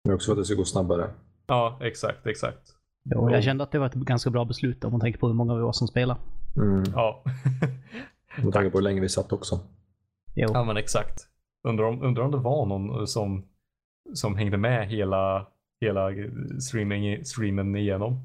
[0.05, 1.09] Men också för att det ska gå snabbare.
[1.47, 2.75] ja exakt, exakt.
[3.15, 5.33] jo, jag kände att det var ett ganska bra beslut om man tänker på hur
[5.33, 6.19] många vi var som spelade.
[6.57, 6.83] Mm.
[6.95, 7.23] Ja.
[8.43, 9.59] Med tanke på hur länge vi satt också.
[10.35, 10.49] Jo.
[10.53, 11.27] Ja men exakt.
[11.67, 13.45] Undrar om, undrar om det var någon som,
[14.13, 15.47] som hängde med hela,
[15.81, 16.09] hela
[16.61, 18.19] streaming, streamen igenom.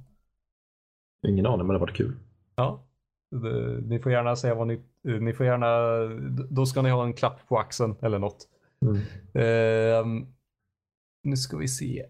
[1.27, 2.17] Ingen aning, men det har varit kul.
[2.57, 2.85] Ja.
[3.31, 5.69] Det, ni får gärna säga vad ni, ni får gärna,
[6.51, 8.49] då ska ni ha en klapp på axeln eller något.
[8.83, 8.97] Mm.
[9.35, 10.27] Ehm,
[11.23, 12.07] nu ska vi se.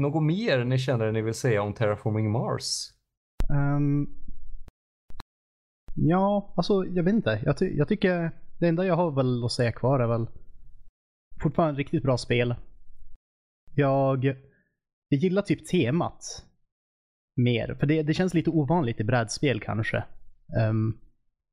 [0.00, 2.92] Något mer ni känner ni vill säga om Terraforming Mars?
[3.54, 4.08] Ehm,
[5.94, 7.42] ja, alltså jag vet inte.
[7.44, 10.26] Jag, ty- jag tycker det enda jag har väl att säga kvar är väl
[11.42, 12.54] fortfarande riktigt bra spel.
[13.74, 14.36] Jag,
[15.14, 16.44] jag gillar typ temat
[17.36, 17.74] mer.
[17.80, 20.04] För det, det känns lite ovanligt i brädspel kanske.
[20.60, 20.98] Ehm,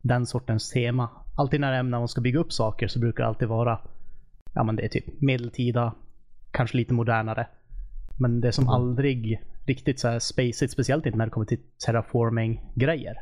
[0.04, 1.10] den sortens tema.
[1.38, 3.80] Alltid när, man ska bygga upp saker så brukar det alltid vara
[4.54, 5.96] ja men det är typ medeltida,
[6.52, 7.48] kanske lite modernare.
[8.20, 8.74] Men det är som Mm.
[8.74, 13.16] aldrig riktigt så här spacigt, speciellt inte när det kommer till terraforming-grejer.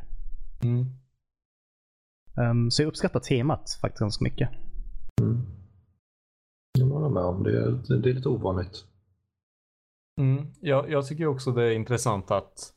[0.64, 0.86] Mm.
[2.38, 4.50] Ehm, så jag uppskattar temat faktiskt ganska mycket.
[5.22, 5.42] Mm.
[6.80, 7.58] Jag håller med om det.
[7.58, 8.86] Är, det är lite ovanligt.
[10.20, 10.48] Mm.
[10.62, 12.74] Jag, jag tycker också det är intressant att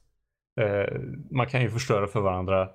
[0.61, 1.01] eh,
[1.31, 2.69] man kan ju förstöra för varandra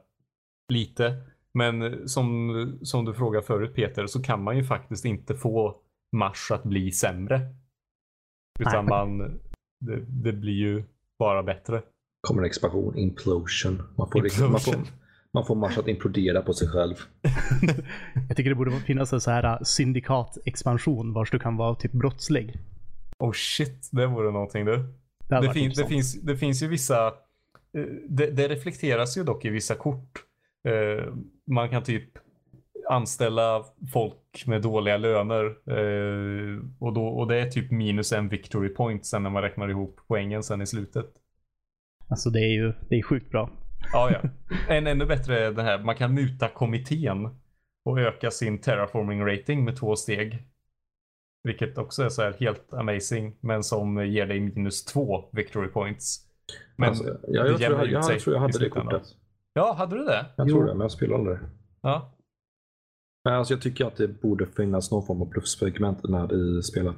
[0.74, 1.16] lite.
[1.54, 5.76] Men som, som du frågade förut Peter så kan man ju faktiskt inte få
[6.12, 7.42] Mars att bli sämre.
[8.60, 8.90] Utan Nej.
[8.90, 9.40] man,
[9.80, 10.84] det, det blir ju
[11.20, 11.82] bara bättre.
[12.28, 13.82] kommer en expansion, implosion.
[13.96, 14.98] Man får, liksom, man får, Implosion.
[15.34, 16.96] man får Mars att implodera på sig själv.
[18.28, 21.92] Jag tycker det borde finnas en så här uh, syndikat-expansion vars du kan vara typ
[21.92, 22.60] brottslig.
[23.20, 24.78] Oh shit, det vore någonting du.
[25.30, 29.46] Det, Det, fin, det, finns, det finns ju vissa, eh, det, det reflekteras ju dock
[29.46, 30.24] i vissa kort.
[30.68, 31.14] Eh,
[31.48, 32.10] Man kan typ
[32.90, 38.70] anställa folk med dåliga löner eh, och, då, och det är typ minus en victory
[38.70, 41.06] point sen när man räknar ihop poängen sen i slutet.
[42.10, 43.50] Alltså det är ju det är sjukt bra.
[43.94, 44.30] Ja, ja.
[44.70, 47.30] En ännu bättre är den här, man kan muta kommittén
[47.86, 50.47] och öka sin terraforming rating med två steg.
[51.44, 56.28] Vilket också är så här helt amazing, men som ger dig minus två victory points.
[56.76, 59.04] Men alltså, det ja, jag, tror jag, jag, sig tror jag hade det kortet.
[59.54, 60.26] Ja, hade du det?
[60.36, 60.56] Jag Jo.
[60.56, 61.38] tror det, men jag spelar aldrig.
[61.82, 62.14] Ja.
[63.26, 66.98] Men alltså, jag tycker att det borde finnas någon form av bluffsegment med i spelet.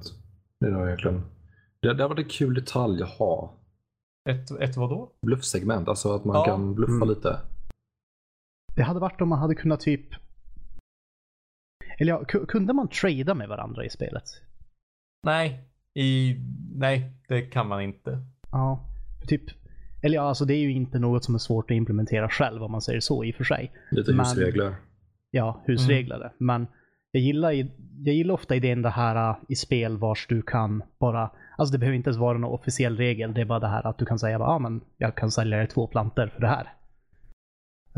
[0.59, 1.21] Det är det verkligen.
[1.81, 3.53] Det, det var en kul detalj att ha.
[4.29, 5.11] Ett, ett vadå?
[5.21, 6.45] Bluffsegment, alltså att man Ja.
[6.45, 7.09] kan bluffa Mm.
[7.09, 7.39] lite.
[8.75, 10.07] Det hade varit om man hade kunnat typ...
[11.99, 14.23] Eller ja, ku- kunde man trada med varandra i spelet?
[15.23, 16.35] Nej, i,
[16.75, 18.19] nej, det kan man inte.
[18.51, 18.89] Ja,
[19.27, 19.43] typ...
[20.01, 22.71] Eller ja, alltså det är ju inte något som är svårt att implementera själv om
[22.71, 23.71] man säger så i och för sig.
[23.91, 24.75] Lite Men- husregler.
[25.31, 26.31] Ja, husreglade.
[26.37, 26.67] Men
[27.11, 27.51] jag gillar,
[28.03, 31.31] jag gillar ofta idén det här uh, i spel vars du kan bara...
[31.57, 33.33] Alltså det behöver inte ens vara någon officiell regel.
[33.33, 35.57] Det är bara det här att du kan säga ja ah, men jag kan sälja
[35.57, 36.73] dig två plantor för det här.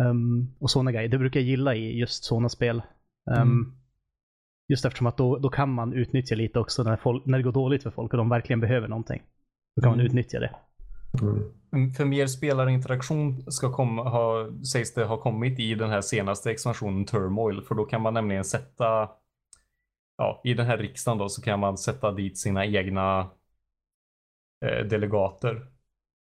[0.09, 1.09] Um, och sådana grejer.
[1.09, 2.81] Det brukar jag gilla i just sådana spel.
[3.31, 3.73] Um, Mm.
[4.71, 7.51] Just eftersom att då, då kan man utnyttja lite också när, folk, när det går
[7.51, 9.21] dåligt för folk och de verkligen behöver någonting.
[9.75, 10.05] Då kan man Mm.
[10.07, 10.55] utnyttja det.
[11.21, 11.91] Mm.
[11.93, 17.05] För mer spelarinteraktion ska komma, ha, sägs det ha kommit i den här senaste expansionen
[17.05, 17.61] Turmoil.
[17.61, 19.09] För då kan man nämligen sätta,
[20.17, 23.19] ja, i den här riksdagen då så kan man sätta dit sina egna
[24.65, 25.67] eh, delegater.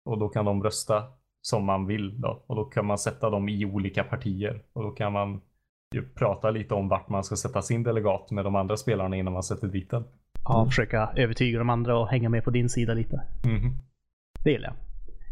[0.06, 1.04] och då kan de rösta
[1.42, 2.44] som man vill då.
[2.48, 5.42] Och då kan man sätta dem i olika partier och då kan man
[6.02, 9.44] prata lite om vart man ska sätta sin delegat med de andra spelarna innan man
[9.44, 10.04] sätter dit den.
[10.44, 13.22] Ja, försöka övertyga de andra och hänga med på din sida lite.
[13.46, 13.78] Mhm.
[14.44, 14.76] Det gillar jag.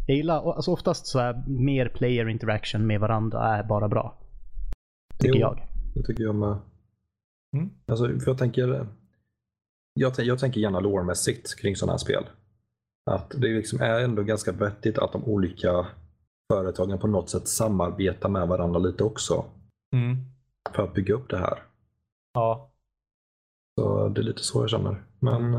[0.06, 4.18] Jag gillar, alltså oftast så är mer player interaction med varandra är bara bra.
[5.18, 5.40] Tycker Jo.
[5.40, 5.62] jag.
[5.94, 6.56] Det tycker jag med.
[7.56, 7.70] Mm.
[7.86, 8.86] Alltså, för jag tänker
[9.94, 12.24] jag, jag tänker gärna lårmässigt kring sådana här spel.
[13.10, 15.86] Att det liksom är ändå ganska vettigt att de olika
[16.52, 19.44] företagen på något sätt samarbetar med varandra lite också.
[19.94, 20.16] Mm.
[20.70, 21.62] För att bygga upp det här.
[22.34, 22.70] Ja,
[23.80, 25.02] Så det är lite så jag känner.
[25.18, 25.56] Men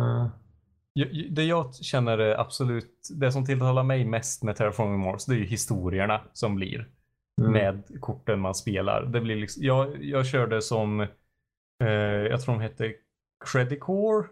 [0.96, 5.34] Ju- Det jag känner är absolut, det som tilltalar mig mest med Terraforming Mars, det
[5.34, 6.90] är ju historierna som blir
[7.42, 9.04] mm, med korten man spelar.
[9.06, 11.00] Det blir liksom, jag, jag körde som,
[11.84, 11.88] eh,
[12.30, 12.94] jag tror de hette
[13.46, 14.28] Credicore.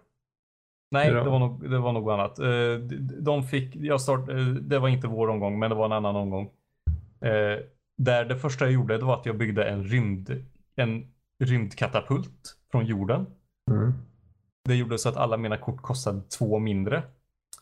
[0.91, 1.23] Nej, Ja.
[1.23, 2.39] det, var nog, det var något annat.
[2.39, 2.77] Eh,
[3.21, 6.15] de, fick, jag start, eh, det var inte vår omgång, men det var en annan
[6.15, 6.49] omgång.
[7.97, 12.85] Där det första jag gjorde, det var att jag byggde en rymd, en rymdkatapult från
[12.85, 13.25] jorden.
[13.71, 13.93] mm,
[14.65, 17.03] Det gjorde så att alla mina kort kostade två mindre.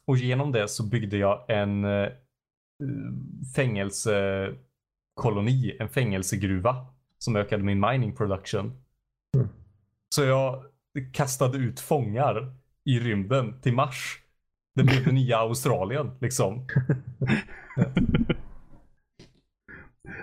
[0.06, 2.10] Och genom det så byggde jag en eh,
[3.56, 6.86] fängelsekoloni, en fängelsegruva
[7.18, 8.82] som ökade min mining production.
[9.36, 9.48] Mm.
[10.16, 10.64] Så jag
[11.14, 12.54] kastade ut fångar
[12.86, 14.20] i rymden till Mars.
[14.76, 16.68] Det blev det nya Australien liksom.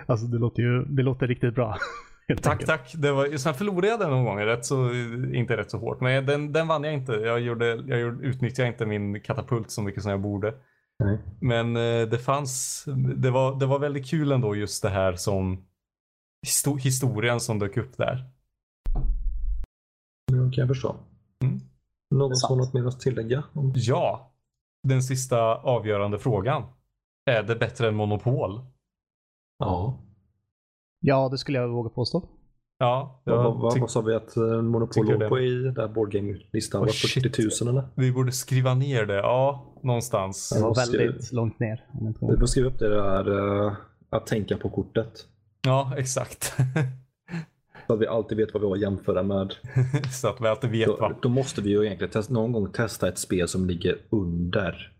[0.05, 1.77] Alltså det låter ju det låter riktigt bra.
[2.27, 2.67] Helt Tack, enkelt.
[2.69, 2.93] tack.
[2.95, 4.93] Det var, sen förlorade jag den någon gång, rätt så,
[5.33, 6.01] inte rätt så hårt.
[6.01, 7.11] Men den, den vann jag inte.
[7.13, 10.53] Jag, gjorde, jag gjorde, utnyttjade inte min katapult så mycket som jag borde.
[11.03, 11.17] nej.
[11.41, 12.83] Men eh, det fanns,
[13.15, 15.65] det var, det var väldigt kul ändå just det här som
[16.47, 18.25] histo- historien som dök upp där.
[20.31, 20.95] Det kan jag förstå.
[21.43, 21.59] Mm.
[22.15, 23.43] Någon som har något mer att tillägga?
[23.53, 23.73] Om...
[23.75, 24.31] Ja,
[24.83, 26.63] den sista avgörande frågan.
[27.25, 28.59] Är det bättre än Monopol?
[29.59, 29.99] Ja.
[30.99, 32.23] Ja, det skulle jag våga påstå.
[32.79, 35.29] Ja, Vad, jag vad, vad, sa vi att Monopol låg det.
[35.29, 36.81] på i den där boardgame-listan?
[36.81, 37.23] Oh, Var shit.
[37.35, 37.87] 40 000 eller?
[37.95, 39.15] vi borde skriva ner det.
[39.15, 40.49] Ja, någonstans.
[40.49, 41.85] Det var väldigt långt ner.
[42.31, 43.73] Vi får skriva upp det där eh,
[44.09, 45.25] att tänka på kortet.
[45.65, 46.53] Ja, exakt.
[47.87, 49.53] Så att vi alltid vet vad vi har att jämföra med.
[50.21, 51.15] så att vi alltid vet Då, vad.
[51.21, 54.91] då måste vi ju egentligen test, någon gång testa ett spel som ligger under.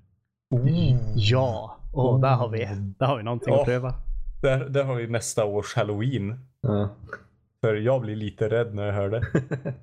[1.15, 2.57] Ja, åh, där har vi,
[2.99, 3.59] där har vi någonting Ja.
[3.59, 3.93] att pröva.
[4.41, 6.39] Där, där har vi nästa års halloween.
[6.61, 6.95] Ja.
[7.61, 9.21] För jag blir lite rädd när jag hör det.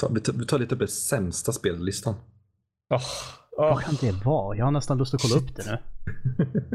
[0.00, 2.14] Ta, vi, tar, vi tar lite på det sämsta spellistan.
[2.90, 3.02] Oh,
[3.56, 4.56] Vad kan det vara?
[4.56, 5.78] Jag har nästan lust att kolla upp det nu.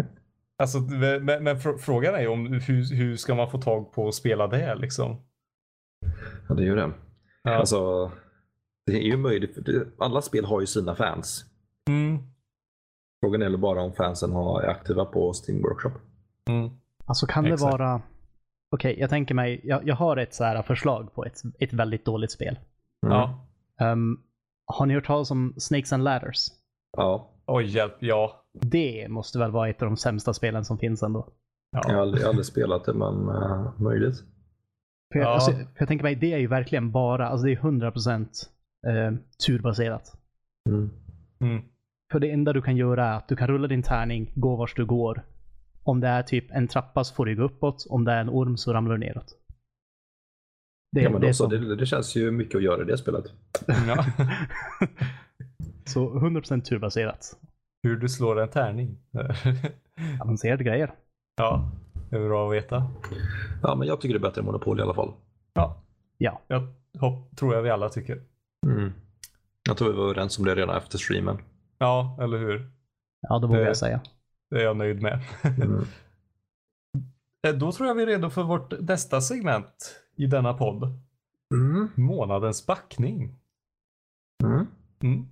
[0.57, 4.07] Alltså, men, men fr- frågan är ju om hur, hur ska man få tag på
[4.07, 5.21] att spela det liksom?
[6.49, 6.91] Ja, det är ju det.
[7.43, 7.51] Ja.
[7.55, 8.11] Alltså,
[8.85, 9.53] det är ju möjligt.
[9.53, 11.45] för det- Alla spel har ju sina fans.
[11.89, 12.17] Mm,
[13.23, 15.91] Frågan är bara om fansen har, är aktiva på Steam Workshop.
[16.49, 16.69] Mm,
[17.05, 17.71] Alltså kan det Exakt.
[17.79, 18.01] vara...
[18.71, 22.05] Okej, jag tänker mig, jag, jag har ett så här förslag på ett, ett väldigt
[22.05, 22.59] dåligt spel.
[23.05, 23.17] Mm.
[23.17, 23.45] Ja.
[23.79, 24.19] Ehm,
[24.65, 26.47] har ni hört talas om Snakes and Ladders?
[26.97, 27.29] ja.
[27.45, 27.95] Oj, hjälp.
[27.99, 28.45] Ja.
[28.53, 31.27] Det måste väl vara ett av de sämsta spelen som finns ändå.
[31.71, 32.01] Jag har ja.
[32.01, 34.15] aldrig, jag har aldrig spelat det, men uh, möjligt.
[35.13, 35.33] För jag, Ja.
[35.33, 38.27] alltså, för jag tänker mig, det är ju verkligen bara, alltså det är 100%
[38.87, 40.17] eh, turbaserat.
[40.69, 40.89] Mm.
[41.41, 41.63] Mm.
[42.11, 44.75] För det enda du kan göra är att du kan rulla din tärning, gå vars
[44.75, 45.23] du går.
[45.83, 48.29] Om det är typ en trappa så får du gå uppåt, om det är en
[48.29, 49.33] orm så ramlar du neråt.
[50.91, 51.49] Det, Ja, men det är då, så, så.
[51.49, 53.25] det, det känns ju mycket att göra i det spelet.
[53.87, 54.05] Ja.
[55.85, 57.37] så 100% turbaserat.
[57.83, 58.97] Hur du slår en tärning.
[60.21, 60.93] Avancerade grejer.
[61.35, 61.71] ja,
[62.09, 62.87] det är bra att veta.
[63.63, 65.13] Ja, men jag tycker det är bättre än Monopol i alla fall.
[65.53, 65.81] Ja,
[66.17, 66.41] Ja.
[66.47, 66.67] jag
[66.99, 68.21] hopp, tror jag vi alla tycker.
[68.65, 68.91] Mm.
[69.69, 71.37] Jag tror vi var överens om det redan efter streamen.
[71.77, 72.71] Ja, eller hur?
[73.21, 74.01] Ja, det vågar Det- jag säga.
[74.53, 75.19] Det är jag nöjd med.
[75.43, 75.85] Mm.
[77.47, 80.83] Eh, Då tror jag vi är redo för vårt nästa segment i denna podd.
[81.53, 81.89] Mm.
[81.95, 83.35] Månadens backning.
[84.43, 84.67] Mm.
[85.03, 85.27] Mm.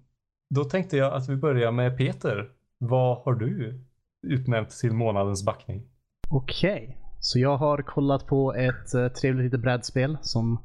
[0.49, 2.51] Då tänkte jag att vi börjar med Peter.
[2.77, 3.79] Vad har du
[4.21, 5.83] utnämnt till månadens backning?
[6.29, 10.57] Okej, så jag har kollat på ett uh, trevligt litet brädspel som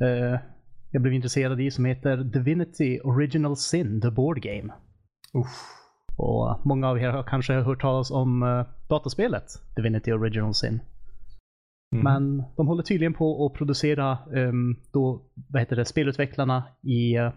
[0.00, 0.40] eh,
[0.90, 4.72] jag blev intresserad i som heter Divinity Original Sin, The Board Game.
[5.32, 5.79] Uff.
[6.20, 9.44] Och många av er har kanske hört talas om uh, dataspelet
[9.76, 10.80] Divinity Original Sin.
[11.94, 12.04] Mm.
[12.04, 17.32] Men de håller tydligen på att producera ehm, då, vad heter det, spelutvecklarna i, eh,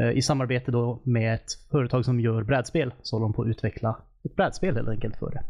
[0.00, 2.94] eh, i samarbete då med ett företag som gör brädspel.
[3.02, 5.42] Så håller de på att utveckla ett brädspel helt enkelt för det.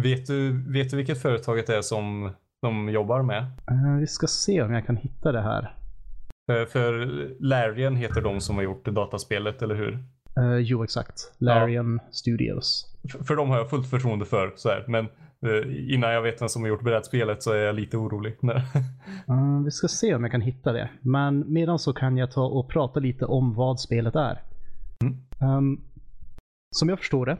[0.00, 2.30] Vet, du, vet du vilket företaget det är som
[2.62, 3.42] de jobbar med?
[3.42, 5.74] Eh, vi ska se om jag kan hitta det här.
[6.50, 7.06] För, för
[7.40, 10.04] Larian heter de som har gjort dataspelet, eller hur?
[10.40, 11.32] Uh, jo, exakt.
[11.38, 12.96] Larian Studios.
[13.12, 14.52] För, för dem har jag fullt förtroende för.
[14.56, 14.84] Så här.
[14.88, 15.08] Men
[15.46, 18.36] uh, innan jag vet vem som har gjort brädspelet så är jag lite orolig.
[19.30, 20.90] uh, vi ska se om jag kan hitta det.
[21.00, 24.42] Men medan så kan jag ta och prata lite om vad spelet är.
[25.02, 25.56] Mm.
[25.56, 25.80] Um,
[26.76, 27.38] som jag förstår det.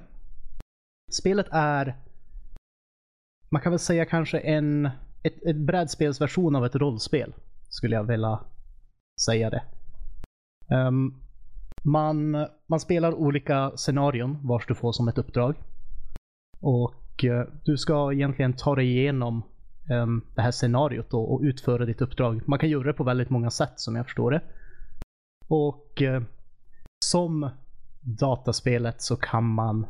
[1.13, 1.97] Spelet är
[3.49, 4.91] man kan väl säga kanske en
[5.23, 7.35] ett, ett brädspelsversion av ett rollspel.
[7.69, 8.41] Skulle jag vilja
[9.27, 9.63] säga det.
[10.75, 11.21] Um,
[11.87, 15.55] man, man spelar olika scenarion vars du får som ett uppdrag.
[16.61, 19.43] Och eh, du ska egentligen ta dig igenom
[19.91, 22.43] um, det här scenariot och, och, utföra ditt uppdrag.
[22.49, 24.41] Man kan göra det på väldigt många sätt som jag förstår det.
[25.49, 26.23] Och uh,
[27.05, 27.51] som
[28.01, 29.87] dataspelet så kan man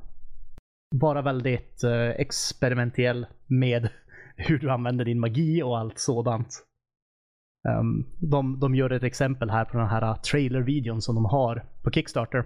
[0.95, 3.89] vara väldigt uh, experimentell med
[4.37, 6.63] hur du använder din magi och allt sådant.
[7.69, 11.91] Um, de, de gör ett exempel här på den här trailer-videon som de har på
[11.91, 12.45] Kickstarter.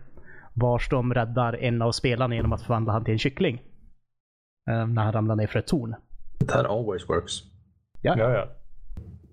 [0.54, 3.62] Vars de räddar en av spelarna genom att förvandla han till en kyckling.
[4.70, 5.94] Um, när han ramlar ner för ett torn.
[6.46, 7.32] That always works.
[8.02, 8.30] Ja, ja.
[8.30, 8.48] ja.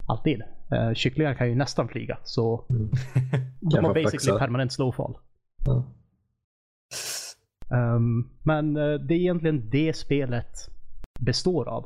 [0.05, 0.41] Alltid.
[0.73, 2.89] Uh, kycklingar kan ju nästan flyga så mm.
[3.59, 4.39] de har basically flexa.
[4.39, 5.17] permanent slowfall.
[5.65, 5.83] Ja.
[7.69, 10.69] Um, men uh, det är egentligen det spelet
[11.19, 11.85] består av.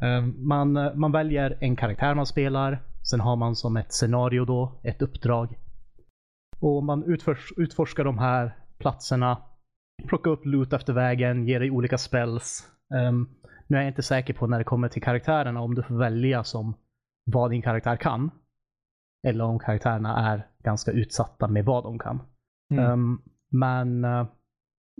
[0.00, 4.80] Um, man, man väljer en karaktär man spelar Sen har man som ett scenario då,
[4.82, 5.58] ett uppdrag.
[6.60, 9.42] Och man utfors utforskar de här platserna,
[10.06, 12.68] plockar upp loot efter vägen, ger dig olika spells.
[12.94, 13.28] Um,
[13.66, 16.44] nu är jag inte säker på när det kommer till karaktärerna om du får välja
[16.44, 16.74] som
[17.24, 18.30] vad din karaktär kan.
[19.26, 22.20] Eller om karaktärerna är ganska utsatta med vad de kan.
[22.72, 22.92] Mm.
[22.92, 24.26] Um, men uh,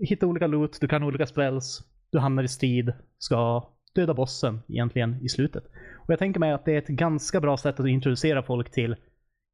[0.07, 5.17] hitta olika loot, du kan olika spells, du hamnar i strid, ska döda bossen egentligen
[5.21, 5.63] i slutet.
[5.95, 8.95] Och jag tänker mig att det är ett ganska bra sätt att introducera folk till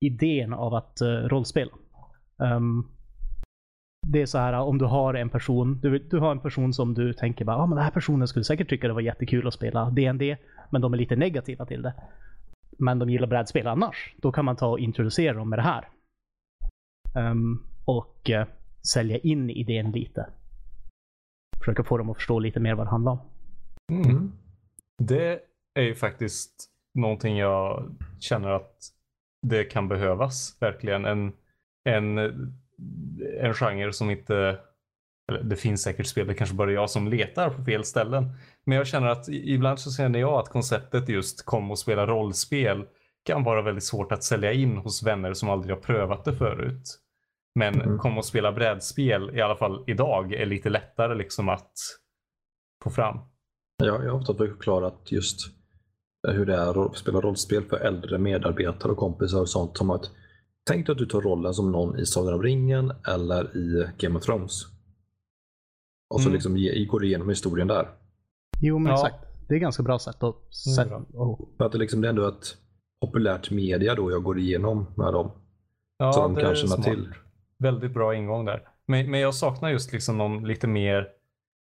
[0.05, 1.71] idén av att uh, rollspela.
[2.37, 2.87] Um,
[4.07, 6.93] det är så här om du har en person, du, du har en person som
[6.93, 9.53] du tänker bara, ah, men den här personen skulle säkert tycka det var jättekul att
[9.53, 10.37] spela DND,
[10.69, 11.93] men de är lite negativa till det.
[12.77, 14.15] Men de gillar brädspel annars.
[14.17, 15.87] Då kan man ta och introducera dem med det här.
[17.31, 18.45] Um, och uh,
[18.93, 20.29] sälja in idén lite.
[21.59, 23.19] Försöka få dem att förstå lite mer vad det handlar om.
[23.91, 24.31] Mm.
[24.97, 25.39] Det
[25.73, 28.77] är ju faktiskt någonting jag känner att
[29.41, 31.05] det kan behövas verkligen.
[31.05, 31.33] En,
[31.83, 32.17] en,
[33.41, 34.59] en genre som inte
[35.43, 38.29] det finns säkert spel, det kanske bara är jag som letar på fel ställen.
[38.65, 42.85] Men jag känner att ibland så känner jag att konceptet just kom och spela rollspel
[43.25, 46.99] kan vara väldigt svårt att sälja in hos vänner som aldrig har prövat det förut.
[47.55, 47.97] Men mm.
[47.97, 51.71] kom och spela brädspel, i alla fall idag, är lite lättare liksom att
[52.83, 53.19] få fram.
[53.77, 55.39] Ja, jag har ofta förklarat just
[56.27, 59.77] hur det är att spela rollspel för äldre medarbetare och kompisar och sånt.
[59.77, 60.09] Som att,
[60.69, 64.17] tänk dig att du tar rollen som någon i Sagan om ringen eller i Game
[64.17, 64.65] of Thrones.
[66.09, 66.33] Och så mm.
[66.33, 66.53] liksom
[66.87, 67.89] går du igenom historien där.
[68.61, 69.07] Jo, men ja.
[69.07, 69.25] exakt.
[69.47, 71.01] Det är ganska bra sätt att sätta.
[71.57, 72.57] För att det, liksom, det är ändå ett
[73.01, 75.31] populärt media då jag går igenom med dem.
[75.97, 77.13] Ja, så de kan känna till.
[77.59, 78.67] Väldigt bra ingång där.
[78.87, 81.07] Men, men jag saknar just liksom någon lite mer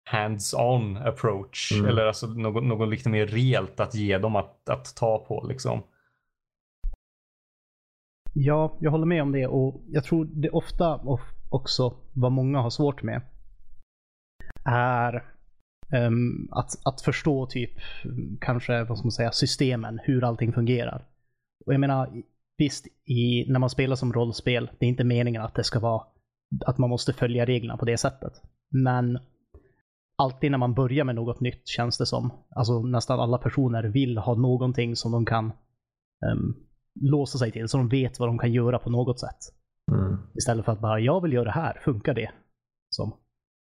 [0.03, 1.71] hands-on approach.
[1.71, 1.85] Mm.
[1.85, 5.83] Eller alltså något, något lite mer rejält att ge dem att, att ta på liksom.
[8.33, 10.99] Ja, jag håller med om det och jag tror det ofta
[11.49, 13.21] också vad många har svårt med
[14.65, 15.23] är
[16.07, 17.71] um, att, att förstå typ
[18.41, 21.05] kanske, vad ska man säga, systemen, hur allting fungerar.
[21.65, 22.23] Och jag menar,
[22.57, 26.03] visst, i, när man spelar som rollspel, det är inte meningen att det ska vara
[26.65, 28.33] att man måste följa reglerna på det sättet.
[28.69, 29.19] Men
[30.15, 32.31] alltid när man börjar med något nytt känns det som.
[32.55, 35.51] Alltså nästan alla personer vill ha någonting som de kan
[36.31, 36.55] um,
[37.01, 39.37] låsa sig till, så de vet vad de kan göra på något sätt.
[39.91, 40.17] Mm.
[40.33, 42.31] Istället för att bara, jag vill göra det här, funkar det?
[42.89, 43.13] Som.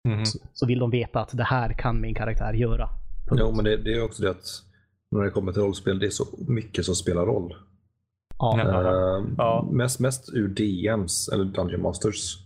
[0.07, 0.25] Mm.
[0.25, 2.89] Så, så, vill de veta att det här kan min karaktär göra.
[3.31, 4.45] Jo, men det, det, är också det att
[5.11, 7.55] när det kommer till rollspel, det är så mycket som spelar roll.
[8.37, 8.59] Ja.
[8.63, 9.69] Uh, ja.
[9.71, 12.37] Mest, mest ur DMs, eller Dungeon Masters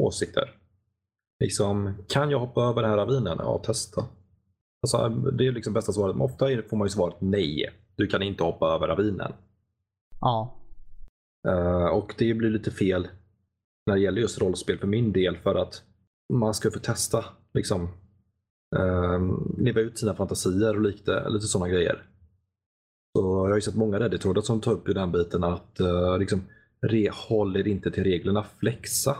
[0.00, 0.61] åsikter.
[1.42, 3.36] Liksom, kan jag hoppa över den här ravinen?
[3.38, 4.04] Ja, testa.
[4.82, 6.16] Alltså, det är liksom bästa svaret.
[6.16, 7.70] Men ofta får man ju svaret nej.
[7.96, 9.32] Du kan inte hoppa över ravinen.
[10.20, 10.54] Ja.
[11.48, 13.08] Uh, och det blir lite fel
[13.86, 15.36] när det gäller just rollspel för min del.
[15.36, 15.82] För att
[16.32, 17.24] man ska få testa.
[17.54, 17.82] Liksom,
[18.78, 22.06] uh, leva ut sina fantasier och lite, lite sådana grejer.
[23.18, 26.18] Så jag har ju sett många Reddit-trådar som tar upp i den biten att uh,
[26.18, 26.42] liksom,
[26.86, 29.16] re, håller inte till reglerna, flexa.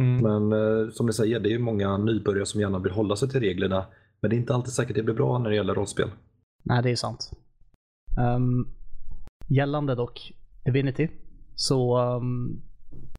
[0.00, 0.22] Mm.
[0.22, 3.28] Men eh, som ni säger, det är ju många nybörjare som gärna vill hålla sig
[3.28, 3.86] till reglerna.
[4.20, 6.10] Men det är inte alltid säkert det blir bra när det gäller rollspel.
[6.62, 7.30] Nej, det är sant.
[8.36, 8.68] Um,
[9.48, 10.32] gällande dock
[10.64, 11.08] Divinity
[11.54, 12.62] så um,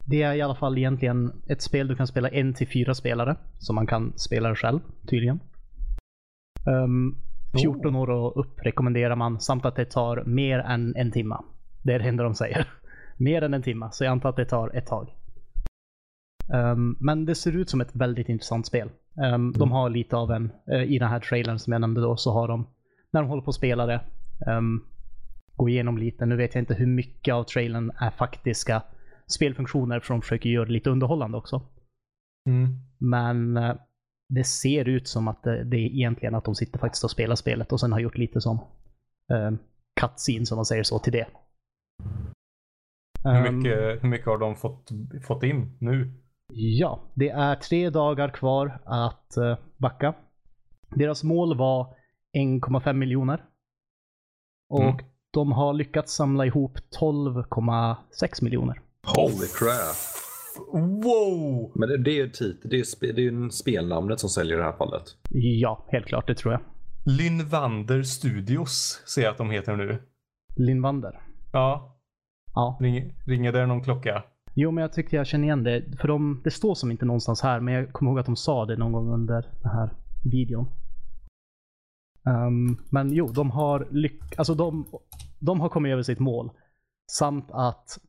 [0.06, 3.36] det är i alla fall egentligen ett spel du kan spela en till fyra spelare.
[3.60, 5.40] Så man kan spela det själv, tydligen.
[6.68, 7.18] Um,
[7.62, 11.38] 14 år och upp rekommenderar man, samt att det tar mer än en timme.
[11.84, 12.70] Det är det enda de säger.
[13.18, 15.16] mer än en timme, så jag antar att det tar ett tag.
[16.48, 18.90] Um, men det ser ut som ett väldigt intressant spel.
[19.34, 22.18] Um, de har lite av en, uh, i den här trailern som jag nämnde då,
[22.18, 22.68] så har de,
[23.12, 24.02] när de håller på att spela det,
[24.48, 24.86] um,
[25.56, 26.26] gå igenom lite.
[26.26, 28.84] Nu vet jag inte hur mycket av trailern är faktiska
[29.28, 31.62] spelfunktioner, för de försöker göra det lite underhållande också.
[32.50, 32.68] Mm.
[32.98, 33.76] Men uh,
[34.30, 37.36] det ser ut som att det, det, är egentligen att de sitter faktiskt och spelar
[37.36, 38.60] spelet och sen har gjort lite som
[39.34, 39.58] um,
[40.02, 41.28] cutscene, som man säger så, till det.
[43.24, 44.90] Hur mycket, hur mycket har de fått,
[45.28, 46.23] fått in nu?
[46.56, 50.14] Ja, det är tre dagar kvar att uh, backa.
[50.96, 51.96] Deras mål var
[52.38, 53.44] 1,5 miljoner.
[54.70, 55.06] Och mm.
[55.32, 58.82] de har lyckats samla ihop 12,6 miljoner.
[59.08, 59.96] Holy crap.
[61.04, 61.72] Wow!
[61.76, 64.78] Men det, det är tit, det är, det är spelnamnet som säljer i det här
[64.78, 65.04] fallet.
[65.30, 66.28] Ja, helt klart.
[66.28, 66.62] Det tror jag.
[67.06, 70.02] Lynvander Studios ser jag att de heter nu.
[70.56, 71.22] Lynvander?
[71.54, 72.00] Ja.
[72.56, 72.78] Ja.
[72.82, 74.24] Ring, ringer det någon klocka?
[74.56, 75.98] Jo, men jag tyckte jag kände igen det.
[76.00, 78.66] För de, det står som inte någonstans här, men jag kommer ihåg att de sa
[78.66, 79.90] det någon gång under den här
[80.24, 80.68] videon.
[82.26, 84.86] Um, men jo, de har lyck alltså de,
[85.40, 86.52] de har kommit över sitt mål.
[87.12, 88.00] Samt att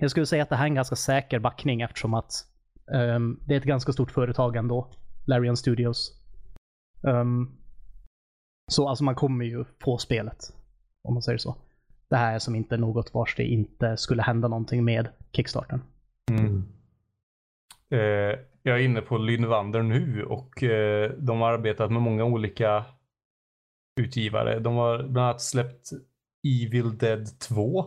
[0.00, 2.32] jag skulle säga att det här är en ganska säker backning eftersom att
[2.92, 4.92] um, det är ett ganska stort företag ändå.
[5.26, 6.22] Larian Studios.
[7.02, 7.58] Um,
[8.70, 10.38] så alltså man kommer ju få spelet.
[11.02, 11.56] Om man säger så.
[12.10, 15.82] Det här är som inte något vars det inte skulle hända någonting med Kickstarten.
[16.30, 16.64] Mm.
[17.90, 22.84] Eh, jag är inne på Lynvander nu och eh, de har arbetat med många olika
[24.00, 24.58] utgivare.
[24.58, 25.90] De har bland annat släppt
[26.46, 27.86] Evil Dead 2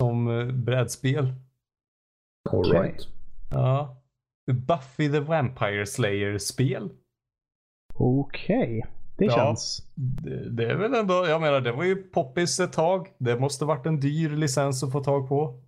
[0.00, 1.34] som eh, brädspel.
[2.50, 3.08] Alright.
[3.50, 4.02] Ja.
[4.52, 6.90] Buffy the Vampire Slayer-spel.
[7.94, 8.78] Okej.
[8.78, 8.97] Okay.
[9.18, 9.82] Det ja, känns...
[9.94, 13.08] Det, det, är väl ändå, jag menar det var ju poppis ett tag.
[13.18, 15.60] Det måste varit en dyr licens att få tag på.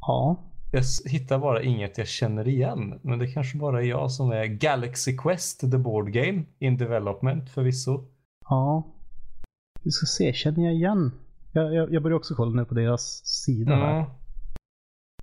[0.00, 0.36] Ja.
[0.72, 3.00] Jag hittar bara inget jag känner igen.
[3.02, 7.50] Men det kanske bara är jag som är Galaxy Quest, the board game, in development
[7.50, 8.04] förvisso.
[8.48, 8.86] Ja.
[9.82, 11.12] Vi ska se, känner jag igen?
[11.52, 13.86] Jag, jag, jag börjar också kolla nu på deras sida mm.
[13.86, 14.06] här.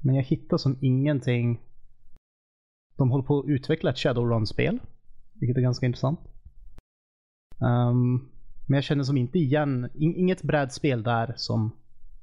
[0.02, 1.62] Men jag hittar som ingenting.
[2.98, 4.80] De håller på att utveckla ett Shadowrun-spel.
[5.34, 6.20] Vilket är ganska intressant.
[7.60, 8.30] Um,
[8.66, 11.72] men jag känner som inte igen, inget brädspel där som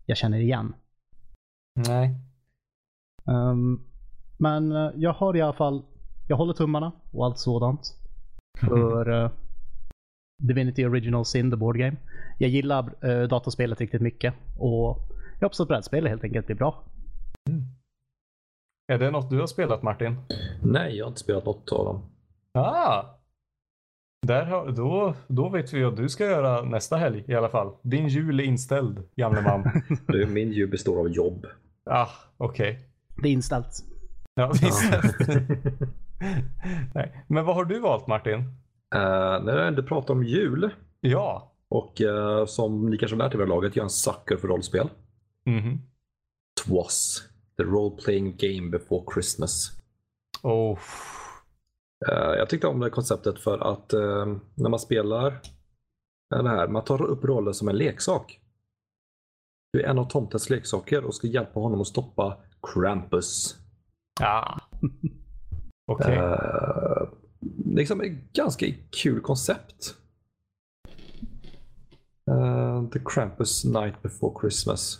[0.07, 0.75] jag känner igen.
[1.89, 2.15] Nej.
[3.25, 3.85] Um,
[4.37, 5.83] men uh, jag har i alla fall,
[6.29, 7.95] jag håller tummarna och allt sådant.
[8.61, 9.31] För uh,
[10.43, 11.97] Divinity Original Sin, the board game.
[12.39, 14.99] Jag gillar uh, dataspelet riktigt mycket och
[15.41, 16.85] jag hoppas att brädspelet helt enkelt blir bra.
[17.51, 17.65] Mm.
[18.93, 20.17] Är det något du har spelat Martin?
[20.63, 22.03] Nej, jag har inte spelat något av dem.
[22.53, 23.05] Ah!
[24.27, 27.73] Där, då, då vet vi vad du ska göra nästa helg i alla fall.
[27.83, 29.83] Din jul är inställd, gamle man.
[30.33, 31.47] Min jul består av jobb.
[31.91, 32.71] Ah, okej.
[32.71, 32.83] Okay.
[33.23, 33.85] Det är inställt.
[34.35, 35.17] Ja, inställt.
[36.95, 37.25] Nej.
[37.27, 38.39] Men vad har du valt Martin?
[38.95, 40.71] Uh, när jag ändå pratar om jul.
[41.01, 41.53] Ja.
[41.69, 44.89] Och uh, som ni kanske lärt er vid laget, jag är en sucker för rollspel.
[45.47, 45.79] Mm -hmm.
[46.65, 47.23] Twas,
[47.57, 49.73] the role playing game before Christmas.
[50.43, 50.79] Oh.
[52.09, 53.93] Uh, jag tyckte om det konceptet för att
[54.55, 55.41] när man spelar
[56.31, 58.41] det här, man tar upp rollen som en leksak.
[59.73, 62.37] Du är en av tomtens leksaker och ska hjälpa honom att stoppa
[62.73, 63.57] Krampus.
[64.21, 64.61] Ja.
[65.87, 66.19] Okej.
[66.19, 66.19] Okay.
[66.19, 67.09] Uh,
[67.65, 68.67] liksom ett ganska
[69.03, 69.95] kul koncept.
[72.31, 74.99] Uh, the Krampus Night Before Christmas.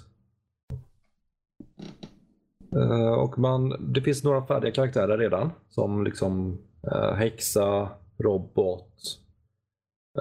[2.77, 5.51] Uh, och man, det finns några färdiga karaktärer redan.
[5.71, 6.59] Som liksom
[6.93, 9.19] uh, häxa, robot,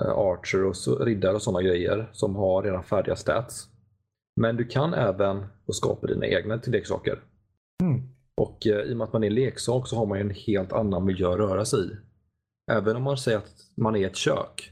[0.01, 2.09] uh, archer och så, riddare och sådana grejer.
[2.13, 3.67] Som har redan färdiga stats.
[4.41, 7.19] Men du kan även skapa dina egna till leksaker.
[7.81, 8.01] Mm.
[8.35, 11.05] Och i och med att man är en leksak så har man en helt annan
[11.05, 11.91] miljö att röra sig i.
[12.71, 14.71] Även om man säger att man är ett kök.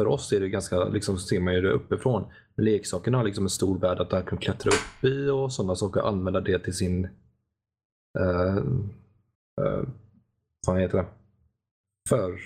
[0.00, 2.26] För oss är det ganska, liksom, ser man ju det uppifrån.
[2.54, 5.74] Men leksakerna har liksom en stor värld att där kan klättra upp i och sådana
[5.74, 6.00] saker.
[6.00, 7.08] Använda det till sin...
[8.18, 8.56] Uh,
[9.60, 9.88] uh,
[10.66, 11.06] vad heter det?
[12.08, 12.38] För...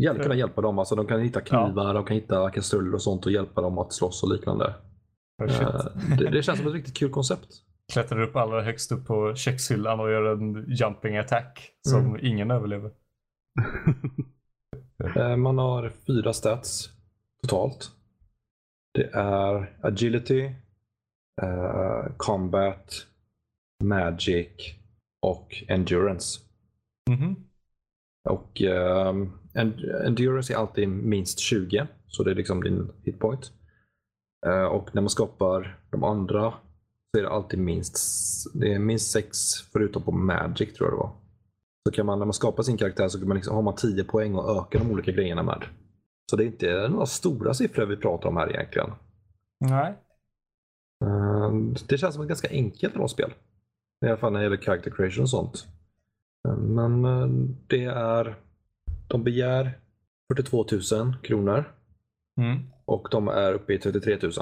[0.00, 0.78] Hjälp, kunna hjälpa dem.
[0.78, 1.92] Alltså, de kan hitta knivar, ja.
[1.92, 4.74] de kan hitta kastruller och sånt och hjälpa dem att slåss och liknande.
[5.42, 5.86] Oh,
[6.18, 7.48] det, det, känns som ett riktigt kul koncept.
[7.92, 12.26] Klättrar upp allra högst upp på kökshyllan och gör en jumping attack som mm.
[12.26, 12.90] ingen överlever.
[15.16, 16.90] Eh, man har fyra stats
[17.42, 17.90] totalt.
[18.94, 20.50] Det är agility,
[21.42, 23.06] uh, combat,
[23.84, 24.74] magic
[25.22, 26.40] och Endurance.
[27.10, 27.45] Mhm.
[28.28, 33.50] Och ehm, en- Endurance är alltid minst 20, så det är liksom din hitpoint.
[34.46, 36.54] Eh, och när man skapar de andra
[37.10, 37.96] så är det alltid minst,
[38.54, 39.38] det är minst 6
[39.72, 41.10] förutom på Magic tror jag det var.
[41.88, 44.04] Så kan man, när man skapar sin karaktär så kan man liksom, har man 10
[44.04, 45.64] poäng och öka de olika grejerna med.
[46.30, 48.90] Så det är inte några stora siffror vi pratar om här egentligen.
[49.60, 49.94] Nej.
[51.04, 51.52] Eh,
[51.88, 53.34] Det känns som ett ganska enkelt rollspel.
[54.04, 55.66] I alla fall när det gäller character creation och sånt.
[56.56, 57.26] Men eh,
[57.66, 58.34] det är,
[59.08, 59.78] de begär
[60.34, 61.64] 42 000 kronor
[62.40, 62.58] Mm.
[62.84, 64.32] och de är uppe i 33 000.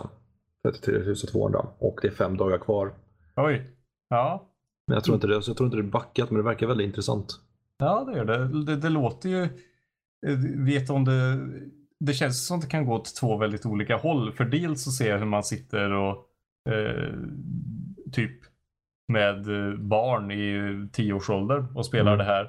[0.65, 2.93] 33 200 och det är fem dagar kvar.
[3.37, 3.71] Oj.
[4.09, 4.49] Ja.
[4.87, 6.87] Men jag tror inte det, jag tror inte det är backat men det verkar väldigt
[6.87, 7.41] intressant.
[7.79, 8.65] Ja, det gör det.
[8.65, 9.49] Det, det låter ju...
[10.65, 11.39] Vet om det...
[12.01, 14.33] Det känns som att det kan gå åt två väldigt olika håll.
[14.33, 16.29] För dels så ser jag hur man sitter och
[16.73, 17.15] eh,
[18.13, 18.41] typ
[19.09, 22.19] med eh, barn i tioårsålder och spelar Mm.
[22.27, 22.49] det här.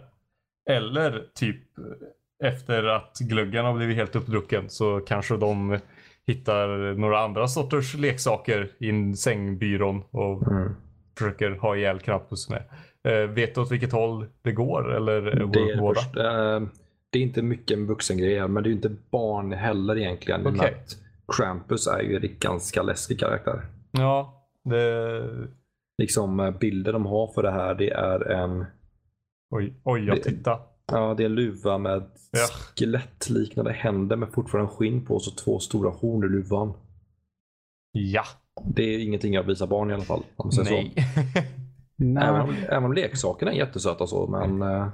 [0.69, 5.79] Eller typ eh, efter att glöggen har blivit helt uppdrucken så kanske de
[6.27, 10.75] hittar några andra sorters leksaker i sängbyrån och Mm.
[11.17, 12.63] försöker ha ihjäl Krampus med.
[13.03, 14.95] Eh, vet du åt vilket håll det går?
[14.95, 16.01] Eller Det, går är båda?
[16.01, 16.61] först, eh,
[17.09, 20.41] det är inte mycket en vuxengrej men det är inte barn heller egentligen.
[20.41, 20.97] med att
[21.37, 23.61] Krampus är ju en ganska läskig karaktär.
[23.91, 25.23] Ja, det...
[25.97, 28.65] Liksom eh, bilder de har för det här det är en
[29.55, 30.59] Oj, oj, jag titta.
[30.91, 32.47] Ja, det är en luva med Ja.
[32.51, 36.73] skelettliknande händer med fortfarande skinn på och så två stora horn i luvan.
[37.91, 38.23] Ja.
[38.75, 40.23] Det är ingenting jag visar barn i alla fall.
[40.35, 40.93] Om man säger Nej.
[41.97, 42.03] Så.
[42.03, 42.41] Även, Nej.
[42.41, 44.87] om, även om leksakerna är jättesöta så, men eh,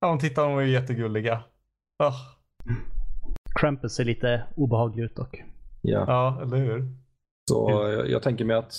[0.00, 1.42] ja, titta, de är ju jättegulliga.
[1.98, 2.12] Ah,
[3.60, 5.42] Krampus ser lite obehaglig ut dock.
[5.82, 6.04] ja.
[6.06, 6.88] ja, eller hur?
[7.50, 7.92] Så Mm.
[7.92, 8.74] jag, jag tänker mig att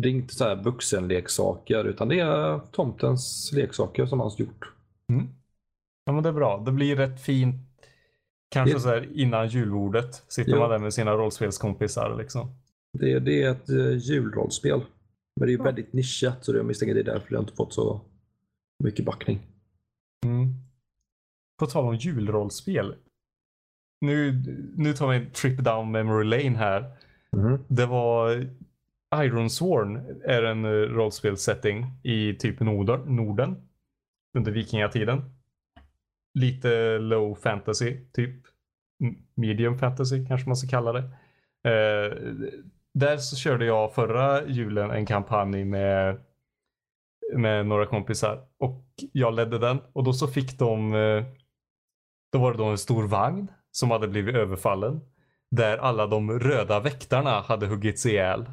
[0.00, 4.72] det är inte så här vuxenleksaker utan det är tomtens leksaker som han har gjort.
[5.12, 5.26] Mm.
[6.04, 6.58] Ja, men det är bra.
[6.58, 7.56] Det blir rätt fint.
[8.50, 10.22] Kanske Det- så här innan julbordet.
[10.28, 10.58] Sitter Ja.
[10.58, 12.54] man där med sina rollspelskompisar liksom.
[12.98, 14.80] Det, det är ett uh, julrollspel.
[15.40, 17.72] Men det är ju väldigt nischat så jag misstänker det är därför det inte fått
[17.74, 18.00] så
[18.84, 19.40] mycket backning.
[20.26, 20.54] Mm.
[21.58, 22.94] På tal om julrollspel.
[24.00, 24.42] Nu,
[24.76, 26.96] nu tar vi en trip down memory lane här.
[27.36, 27.58] Mhm.
[27.68, 28.46] Det var
[29.22, 33.56] Ironsworn är en eh, rollspelssetting i typ Norden,
[34.38, 35.22] under vikingatiden.
[36.34, 38.34] Lite low fantasy, typ
[39.34, 41.02] medium fantasy kanske man ska kalla det.
[41.70, 42.16] Eh,
[42.94, 46.20] där så körde jag förra julen en kampanj med,
[47.36, 51.24] med några kompisar och jag ledde den och då så fick de eh,
[52.32, 55.00] då var det då en stor vagn som hade blivit överfallen
[55.50, 58.44] där alla de röda väktarna hade huggits ihjäl.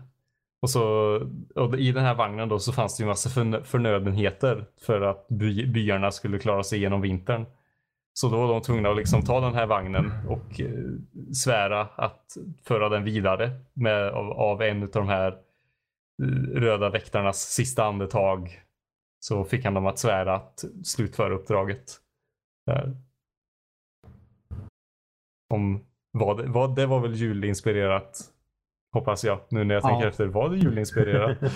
[0.61, 0.83] Och, så,
[1.55, 5.27] och i den här vagnen då så fanns det ju massa förnö- förnödenheter för att
[5.27, 7.45] by, byarna skulle klara sig igenom vintern.
[8.13, 12.37] Så då var de tvungna att liksom ta den här vagnen och eh, svära att
[12.63, 15.31] föra den vidare med, av, av en av de här
[16.23, 18.61] eh, röda väktarnas sista andetag.
[19.19, 21.97] Så fick han dem att svära att slutföra uppdraget.
[22.65, 22.87] Där.
[22.87, 22.93] Eh,
[25.53, 28.19] om vad, vad, det var väl julinspirerat.
[28.93, 29.39] Hoppas jag.
[29.49, 29.87] Nu när jag Ja.
[29.89, 30.25] tänker efter.
[30.27, 31.37] Var det julinspirerat?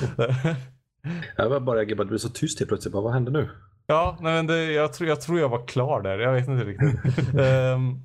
[1.38, 2.93] Jag var bara jag bara, det blev så tyst helt plötsligt.
[2.93, 3.49] Bara, vad hände nu?
[3.88, 6.19] ja, nej, men det, jag, tror, jag tror jag var klar där.
[6.19, 7.17] Jag vet inte riktigt.
[7.39, 7.99] Ehm,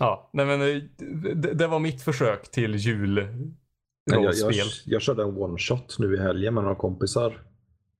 [0.00, 0.82] ja, nej, men eh,
[1.34, 2.78] det, det var mitt försök till Nej,
[4.04, 4.54] Jag, julrollspel.
[4.56, 7.42] jag, jag körde en one shot nu i helgen med några kompisar.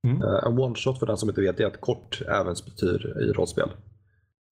[0.05, 0.23] Mm.
[0.23, 3.69] Eh, En one shot för den som inte vet är ett kort äventyr i rollspel.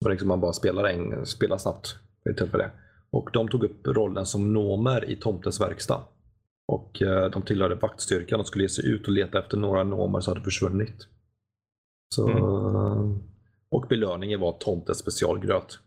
[0.03, 1.95] Så liksom man bara spelar, en, spelar snabbt
[2.26, 2.69] vid ett tillfälle.
[3.14, 6.01] Och de tog upp rollen som nomer i tomtens verkstad.
[6.68, 10.20] Och eh, de tillhörde vaktstyrkan och skulle ge sig ut och leta efter några nomer
[10.20, 11.07] som hade försvunnit.
[12.16, 13.20] Så, Mm.
[13.70, 15.80] Och belöningen var tomtens specialgröt.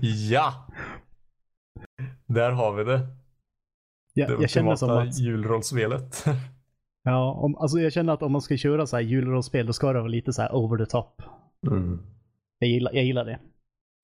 [0.30, 0.66] ja!
[2.26, 3.06] Där har vi det.
[4.14, 6.24] Jag, Det jag känner som att, julrollspelet.
[7.02, 9.92] ja, om, alltså jag känner att om man ska köra så här julrollspel då ska
[9.92, 11.22] det vara lite så här over the top.
[11.66, 11.98] Mm.
[12.58, 13.38] Jag gillar, jag gillar det.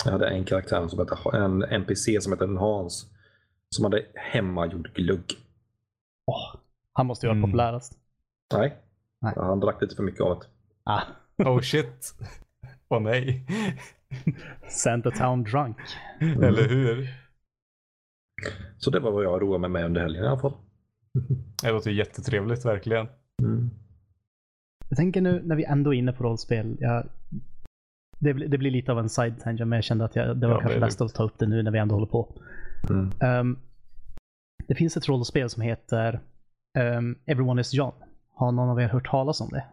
[0.05, 3.11] Jag hade en karaktär som hette, en NPC som hette Hans.
[3.71, 5.33] Som hade hemmagjord glugg.
[6.27, 6.61] Åh,
[6.93, 7.51] han måste ju vara Mm.
[7.51, 7.99] populärast.
[8.55, 8.77] Nej.
[9.21, 9.33] Nej.
[9.37, 10.47] Han drack lite för mycket av det.
[10.85, 11.03] Ah,
[11.45, 12.15] Oh shit.
[12.89, 13.47] Åh nej.
[14.69, 15.77] Santa Town Drunk.
[16.21, 17.09] Eller hur?
[18.79, 20.53] Så det var vad jag roade mig med under helgen i alla fall.
[21.63, 23.09] Det låter ju jättetrevligt verkligen.
[23.43, 23.71] Mm.
[24.89, 26.77] Jag tänker nu när vi ändå är inne på rollspel.
[26.81, 27.07] Jag,
[28.25, 30.47] det, blir- det blir lite av en side tangent men jag kände att jag, det
[30.47, 32.33] var Ja, kanske bäst att ta upp det nu när vi ändå håller på.
[32.91, 33.11] Mm.
[33.21, 33.59] Ehm,
[34.69, 36.21] det finns ett rollspel som heter
[36.79, 37.93] ehm, Everyone is John.
[38.35, 39.65] Har någon av er hört talas om det?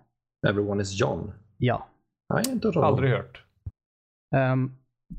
[0.49, 1.31] Everyone is John.
[1.57, 1.87] Ja.
[2.33, 2.75] Nej, inte hört.
[2.75, 3.43] Aldrig hört.
[4.35, 4.71] Ehm,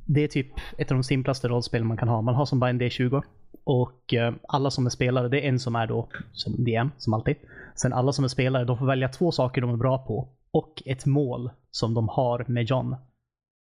[0.06, 2.22] det är typ ett av de simplaste rollspel man kan ha.
[2.22, 3.22] Man har som bara en D20.
[3.64, 4.14] Och
[4.48, 7.36] alla som är spelare, det är en som är då som DM, som alltid.
[7.74, 10.28] Sen alla som är spelare, de får välja två saker de är bra på.
[10.50, 12.96] Och ett mål som de har med John.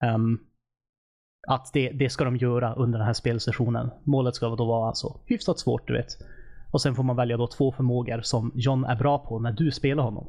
[0.04, 0.38] Ehm,
[1.48, 3.90] att det, det ska de göra under den här spelsessionen.
[4.04, 6.08] Målet ska då vara alltså hyfsat svårt, du vet.
[6.70, 9.70] Och sen får man välja då två förmågor som John är bra på när du
[9.70, 10.26] spelar honom.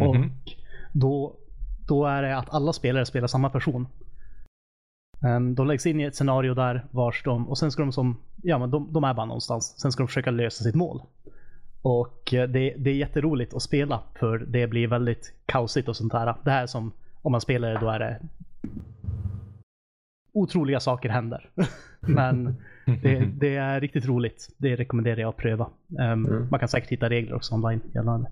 [0.00, 0.08] Mhm.
[0.08, 0.52] Och
[0.92, 1.36] då,
[1.88, 3.86] då är det att alla spelare spelar samma person.
[5.22, 8.16] Um, de läggs in i ett scenario där vars de, och sen ska de som,
[8.42, 9.80] ja men de, de är bara någonstans.
[9.80, 11.02] Sen ska de försöka lösa sitt mål.
[11.82, 16.12] Och eh, det, det är jätteroligt att spela för det blir väldigt kaosigt och sånt
[16.12, 16.34] där.
[16.44, 18.20] Det här är som, om man spelar det då är det
[20.32, 21.50] otroliga saker händer.
[22.00, 22.56] men
[23.02, 24.48] det, det är riktigt roligt.
[24.56, 25.70] Det rekommenderar jag att pröva.
[25.88, 26.48] Um, Mm.
[26.50, 28.30] Man kan säkert hitta regler också online gällande.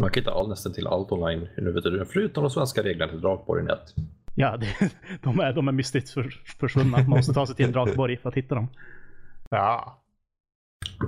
[0.00, 2.04] Man kan hitta all, nästan till allt online nu vet du.
[2.04, 3.94] Förutom de svenska reglerna till Drakborg Net.
[4.34, 4.92] Ja, det,
[5.22, 6.98] de, är, de är mystiskt för, försvunna.
[6.98, 8.68] Man måste ta sig till en drakborg för att hitta dem.
[9.50, 9.98] Ja.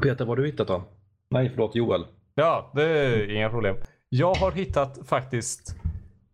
[0.02, 0.84] Peter, vad har du hittat då?
[1.28, 2.04] Nej, förlåt Joel.
[2.34, 3.76] Ja, det är inga problem.
[4.08, 5.76] Jag har hittat faktiskt,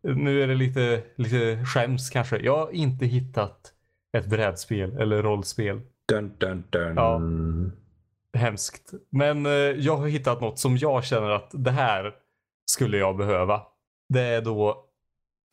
[0.03, 2.39] nu är det lite, lite skäms kanske.
[2.39, 3.73] Jag har inte hittat
[4.17, 5.81] ett brädspel eller rollspel.
[6.09, 6.97] Dun, dun, dun.
[6.97, 7.21] Ja.
[8.39, 8.93] Hemskt.
[9.11, 12.15] Men eh, jag har hittat något som jag känner att det här
[12.71, 13.63] skulle jag behöva.
[14.09, 14.85] Det är då,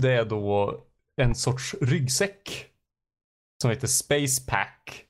[0.01, 0.83] det är då
[1.21, 2.65] en sorts ryggsäck.
[3.61, 5.05] Som heter Space Pack.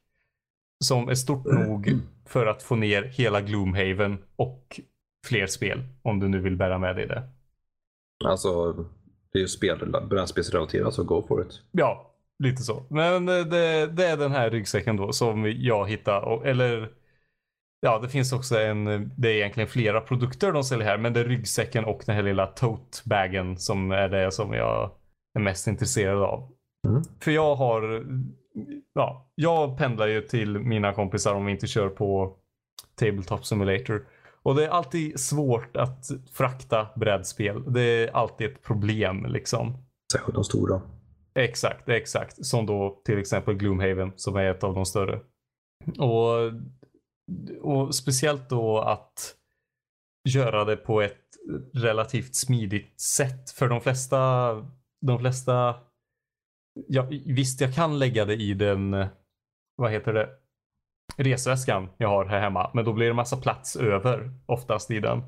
[0.84, 4.80] Som är stort nog för att få ner hela Gloomhaven och
[5.28, 5.84] fler spel.
[6.02, 7.30] Om du nu vill bära med dig det.
[8.26, 8.86] Alltså,
[9.34, 11.62] det är ju spel, brädspelsrelaterat så go for it.
[11.72, 12.84] Ja, lite så.
[12.90, 16.26] Men eh, det, det är den här ryggsäcken då som jag hittade.
[16.26, 16.92] Och, eller
[17.82, 20.98] ja, det finns också en, det är egentligen flera produkter de säljer här.
[20.98, 24.92] Men det är ryggsäcken och den här lilla tote-bagen som är det som jag
[25.40, 26.52] är mest intresserad av.
[26.88, 27.04] Mm.
[27.20, 28.06] För jag har,
[28.94, 32.36] ja, jag pendlar ju till mina kompisar om vi inte kör på
[32.96, 34.06] Tabletop Simulator.
[34.44, 37.74] Och det är alltid svårt att frakta brädspel.
[37.74, 39.78] Det är alltid ett problem liksom.
[40.12, 40.82] Särskilt de stora.
[41.36, 42.46] Exakt, exakt.
[42.46, 45.20] Som då till exempel Gloomhaven som är ett av de större.
[45.98, 46.52] Och,
[47.62, 49.36] och speciellt då att
[50.30, 51.18] göra det på ett
[51.74, 53.50] relativt smidigt sätt.
[53.50, 54.52] För de flesta,
[55.02, 55.76] de flesta,
[56.88, 59.06] ja, visst jag kan lägga det i den,
[59.76, 60.30] vad heter det,
[61.20, 62.72] resväskan jag har här hemma.
[62.74, 65.24] Men då blir det massa plats över oftast i den.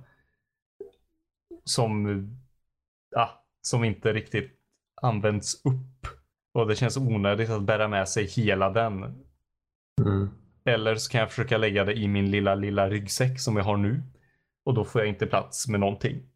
[1.64, 2.28] Som,
[3.12, 4.52] ja, som inte riktigt
[5.02, 6.08] används upp.
[6.54, 9.04] Och det känns onödigt att bära med sig hela den.
[10.06, 10.30] Mm.
[10.66, 13.78] Eller så kan jag försöka lägga det i min lilla, lilla ryggsäck som jag har
[13.78, 14.02] nu.
[14.66, 16.31] Och då får jag inte plats med någonting.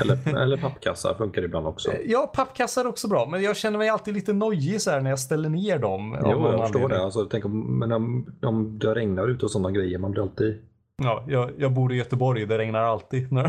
[0.00, 1.92] Eller, eller pappkassar funkar ibland också.
[2.04, 3.26] Ja, pappkassar är också bra.
[3.26, 6.18] Men jag känner mig alltid lite nojig så här när jag ställer ner dem.
[6.22, 7.02] Jo, jag förstår det.
[7.02, 10.62] Alltså, tänk om, men om, om det regnar ute och sådana grejer, man blir alltid...
[11.02, 12.46] Ja, jag, jag bor i Göteborg.
[12.46, 13.28] Det regnar alltid.
[13.32, 13.44] Ja.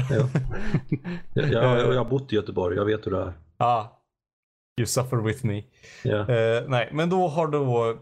[1.33, 3.33] Jag, jag, jag har bott i Göteborg, jag vet hur det är.
[3.57, 3.83] ah,
[4.79, 5.63] you suffer with me.
[6.03, 6.19] Ja.
[6.19, 7.97] Eh, nej, men då har då...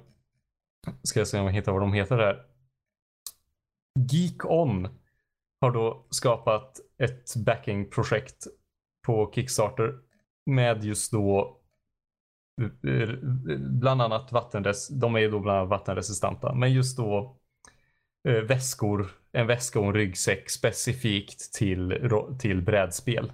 [1.04, 2.40] Ska jag se om jag hittar vad de heter här.
[4.12, 4.88] Geek On
[5.62, 8.48] har då skapat ett backingprojekt
[9.06, 10.00] på Kickstarter
[10.46, 11.58] med just då
[12.88, 13.10] eh,
[13.58, 17.38] bland annat vattenres de är då bland annat vattenresistenta, men just då
[18.28, 22.10] eh, väskor, en väska och en ryggsäck specifikt till,
[22.40, 23.32] till brädspel.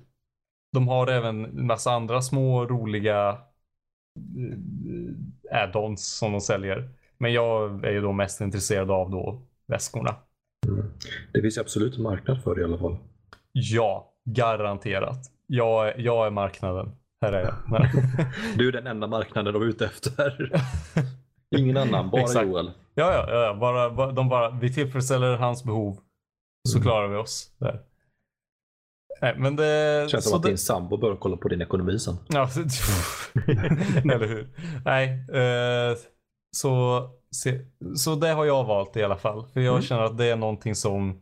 [0.73, 3.29] De har även en massa andra små roliga
[5.49, 6.89] eh, add-ons som de säljer.
[7.17, 10.15] Men jag är ju då mest intresserad av då väskorna.
[10.67, 10.85] Mm.
[11.33, 12.97] Det finns absolut en marknad för det i alla fall.
[13.51, 15.31] Ja, garanterat.
[15.47, 16.91] Jag, är- jag är marknaden.
[17.21, 17.55] Här är jag.
[18.57, 20.51] Du är den enda marknaden de är ute efter.
[21.57, 22.47] Ingen annan, bara Exakt.
[22.47, 22.71] Joel.
[22.95, 23.53] Ja, ja, ja.
[23.53, 25.97] Bara, bara, de bara, vi tillfredsställer hans behov.
[26.69, 26.83] Så Mm.
[26.83, 27.79] klarar vi oss där.
[29.21, 30.07] Nej, men det...
[30.11, 32.15] Känns så som att det, din sambo bör kolla på din ekonomi sen.
[32.27, 32.41] Ja,
[34.13, 34.49] eller hur?
[34.85, 35.97] Nej, eh,
[36.57, 37.09] så,
[37.95, 39.47] så det har jag valt i alla fall.
[39.47, 39.81] För jag Mm.
[39.81, 41.21] känner att det är någonting som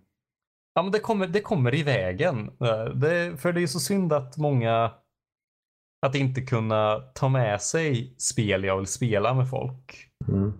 [0.77, 2.51] Ja, men det kommer, det kommer i vägen.
[2.59, 4.91] Eh, Det, för det är så synd att många
[6.05, 10.09] att inte kunna ta med sig spel jag vill spela med folk.
[10.27, 10.53] Mm.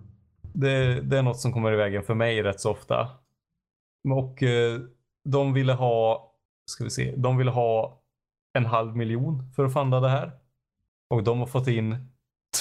[0.54, 3.08] Det, det är något som kommer i vägen för mig rätt så ofta.
[4.14, 4.80] Och eh,
[5.28, 6.32] de ville ha,
[6.70, 8.00] ska vi se, de ville ha
[8.58, 10.32] en halv miljon för att funda det här.
[11.14, 11.96] Och de har fått in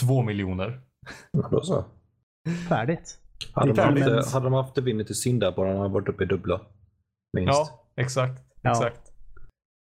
[0.02, 0.82] två miljoner.
[1.52, 1.86] Då så.
[2.70, 3.18] Färdigt.
[3.54, 4.16] Hade de, Färdigt.
[4.16, 6.62] haft, hade de haft Divinity Sin där bara, de hade varit uppe i dubbla.
[7.34, 7.54] Minst.
[7.54, 8.42] Ja, exakt.
[8.62, 8.72] Ja.
[8.72, 9.12] exakt.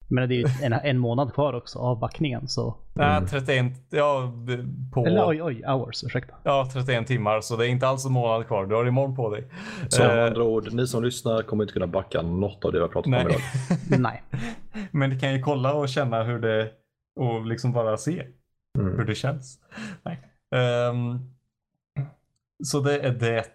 [0.10, 2.78] Men det är ju en, en månad kvar också av backningen så.
[2.94, 4.34] Nej, 31, ja,
[4.94, 5.06] på...
[5.06, 6.36] Eller oj, oj, hours, ursäkta.
[6.44, 7.42] Ja, 31 timmar.
[7.42, 8.66] Så det är inte alls en månad kvar.
[8.66, 9.48] Du har imorgon på dig.
[9.90, 12.78] Så med Eh, andra ord, ni som lyssnar kommer inte kunna backa något av det
[12.78, 13.26] vi har pratat om Nej.
[13.26, 13.42] idag.
[14.00, 14.24] Nej.
[14.92, 16.72] Men du kan ju kolla och känna hur det...
[17.20, 18.26] Och liksom bara se
[18.78, 19.06] hur Mm.
[19.06, 19.60] det känns.
[20.04, 20.20] Nej.
[20.56, 21.20] Ehm,
[22.64, 23.46] så det är det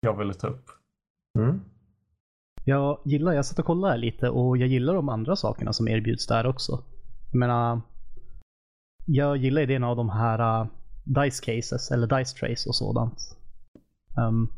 [0.00, 0.70] jag ville ta upp.
[1.38, 1.60] Mm.
[2.64, 6.26] Jag gillar, jag satt och kollade lite och jag gillar de andra sakerna som erbjuds
[6.26, 6.84] där också.
[7.30, 7.80] Jag menar,
[9.06, 10.66] jag gillar idén av de här uh,
[11.04, 13.36] dice cases eller dice trays och sådant.
[14.18, 14.52] Um,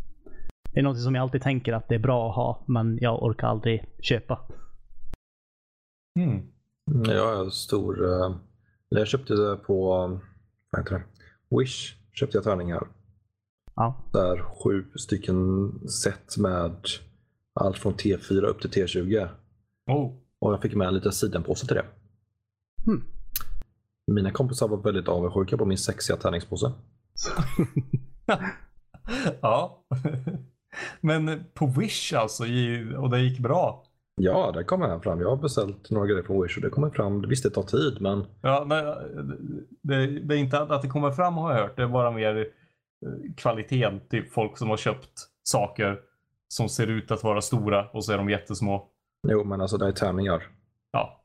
[0.72, 3.22] det är något som jag alltid tänker att det är bra att ha, men jag
[3.22, 4.40] orkar aldrig köpa.
[6.18, 6.30] Mm.
[6.90, 8.04] Mm, Jag är stor...
[8.04, 9.86] eller Jag köpte det på
[10.70, 11.04] vad heter det?
[11.56, 11.96] Wish.
[12.12, 12.86] Köpte jag tärningar.
[13.76, 16.76] Ja, Där sju stycken set med
[17.54, 19.28] allt från T4 upp till T20.
[19.86, 20.12] Oh.
[20.38, 21.84] Och jag fick med en liten sidenpåse till det.
[22.84, 23.04] Hmm.
[24.06, 26.72] Mina kompisar var väldigt avundsjuka på min sexiga tärningspåse.
[29.40, 29.84] ja.
[31.00, 32.44] Men på Wish alltså,
[32.98, 33.84] och det gick bra.
[34.14, 35.20] Ja, det kommer här fram.
[35.20, 37.28] Jag har beställt några grejer från Wish och det kommer fram.
[37.28, 38.84] Visst, det tar tid, men Ja, nej,
[39.82, 41.76] det, det är inte att det kommer fram har jag hört.
[41.76, 42.46] Det är bara mer
[43.36, 44.00] kvaliteten.
[44.10, 46.00] Typ folk som har köpt saker
[46.48, 48.88] som ser ut att vara stora och så är de jättesmå.
[49.28, 50.42] jo, men alltså det är tärningar.
[50.92, 51.22] Ja.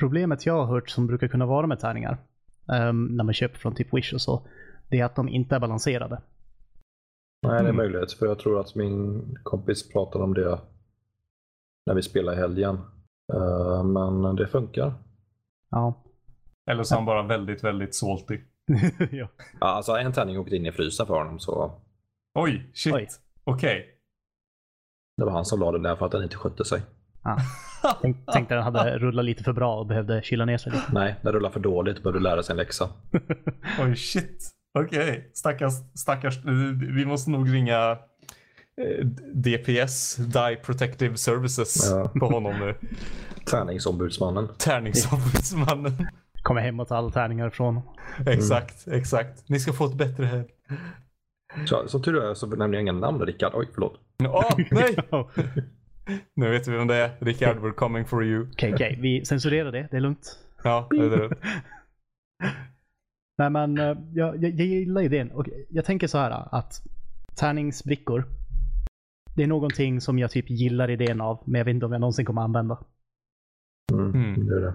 [0.00, 2.18] Problemet jag har hört som brukar kunna vara med tärningar,
[2.72, 4.46] ehm, när man köper från typ Wish och så,
[4.90, 6.22] det är att de inte är balanserade.
[7.42, 7.76] Nej, det är Mm.
[7.76, 8.12] möjligt.
[8.12, 10.60] För jag tror att min kompis pratade om det
[11.86, 12.74] när vi spelade i helgen.
[13.34, 14.94] Eh, men det funkar.
[15.70, 16.02] Ja.
[16.70, 18.40] Eller så är han bara väldigt, väldigt salty.
[19.10, 19.28] ja.
[19.60, 21.80] Ja, alltså en tärning åkte in i frysen för honom så
[22.34, 23.20] Oj, shit.
[23.44, 23.86] Okej.
[25.16, 26.82] det var han som la den där för att den inte skötte sig.
[27.24, 27.36] Ja.
[28.02, 30.84] Tänk, tänkte den hade rullat lite för bra och behövde kyla ner sig lite.
[30.92, 32.88] Nej, den rullar för dåligt och behövde lära sig en läxa.
[33.80, 34.50] Oj, shit.
[34.78, 36.38] Okej, stackars, stackars.
[36.96, 37.90] Vi måste nog ringa
[38.80, 42.08] eh, DPS, Die Protective Services, Ja.
[42.20, 42.74] på honom nu.
[43.46, 44.48] Tärningsombudsmannen.
[44.58, 46.06] Tärningsombudsmannen.
[46.44, 47.94] Kommer hem och tar alla tärningar ifrån honom.
[48.26, 49.48] exakt, exakt.
[49.48, 50.44] Ni ska få ett bättre hem.
[51.66, 53.52] Så, som tur är så nämner jag inga namn Rickard.
[53.54, 54.00] Oj, förlåt.
[54.28, 54.96] Åh, nej!
[56.34, 57.10] Nu vet vi vem det är.
[57.20, 58.46] Rickard, we're coming for you.
[58.52, 58.98] okej.
[59.00, 59.88] Vi censurerar det.
[59.90, 60.38] Det är lugnt.
[60.64, 61.36] Ja, det är det.
[63.38, 63.84] Nej men eh,
[64.14, 65.30] jag, jag, jag gillar idén.
[65.30, 66.82] Och jag tänker så här att
[67.34, 68.24] tärningsbrickor.
[69.36, 72.00] Det är någonting som jag typ gillar idén av, men jag vet inte om jag
[72.00, 72.78] någonsin kommer använda.
[73.92, 74.46] Mm, Mm.
[74.46, 74.74] Det är det.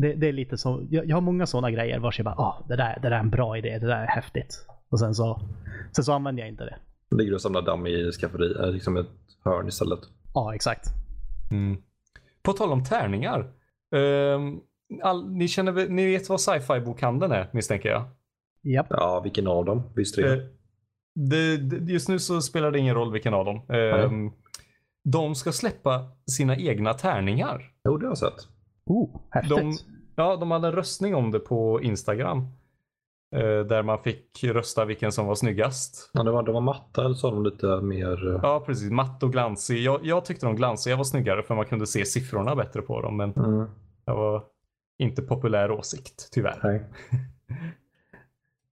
[0.00, 0.86] Det, det är lite så.
[0.90, 3.20] Jag, jag har många sådana grejer vars jag bara, ah, det där, det där är
[3.20, 4.66] en bra idé, det där är häftigt.
[4.88, 5.40] Och sen så,
[5.92, 6.76] sen så använder jag inte det.
[7.16, 9.06] Ligger och samlar damm i skafferi, eh, liksom ett
[9.44, 10.00] hörn istället.
[10.34, 10.84] Ja, exakt.
[11.50, 11.82] Mm.
[12.42, 13.52] På tal om tärningar.
[13.96, 14.60] ehm,
[15.02, 18.02] all, ni, känner, ni vet vad sci-fi bokhandeln är misstänker jag?
[18.62, 18.86] Japp.
[18.90, 19.82] Ja, vilken av dem?
[19.96, 20.32] Visst tre?
[20.32, 20.38] Eh,
[21.14, 23.62] det, det, just nu så spelar det ingen roll vilken av dem.
[23.68, 24.30] Ehm,
[25.04, 27.72] De ska släppa sina egna tärningar.
[27.84, 28.48] Jo, det har jag sett.
[28.90, 29.56] Oh, häftigt.
[29.58, 29.72] De,
[30.16, 32.38] ja, de hade en röstning om det på Instagram.
[33.36, 36.10] eh, Där man fick rösta vilken som var snyggast.
[36.12, 38.28] Ja, det var, de var matta eller så har de lite mer...
[38.34, 38.90] eh, Ja, precis.
[38.90, 39.78] Matt och glansig.
[39.82, 43.16] Jag, jag tyckte de glansiga var snyggare för man kunde se siffrorna bättre på dem.
[43.16, 43.66] Men Mm,
[44.04, 44.44] det var
[44.98, 46.60] inte populär åsikt, tyvärr.
[46.62, 46.84] nej.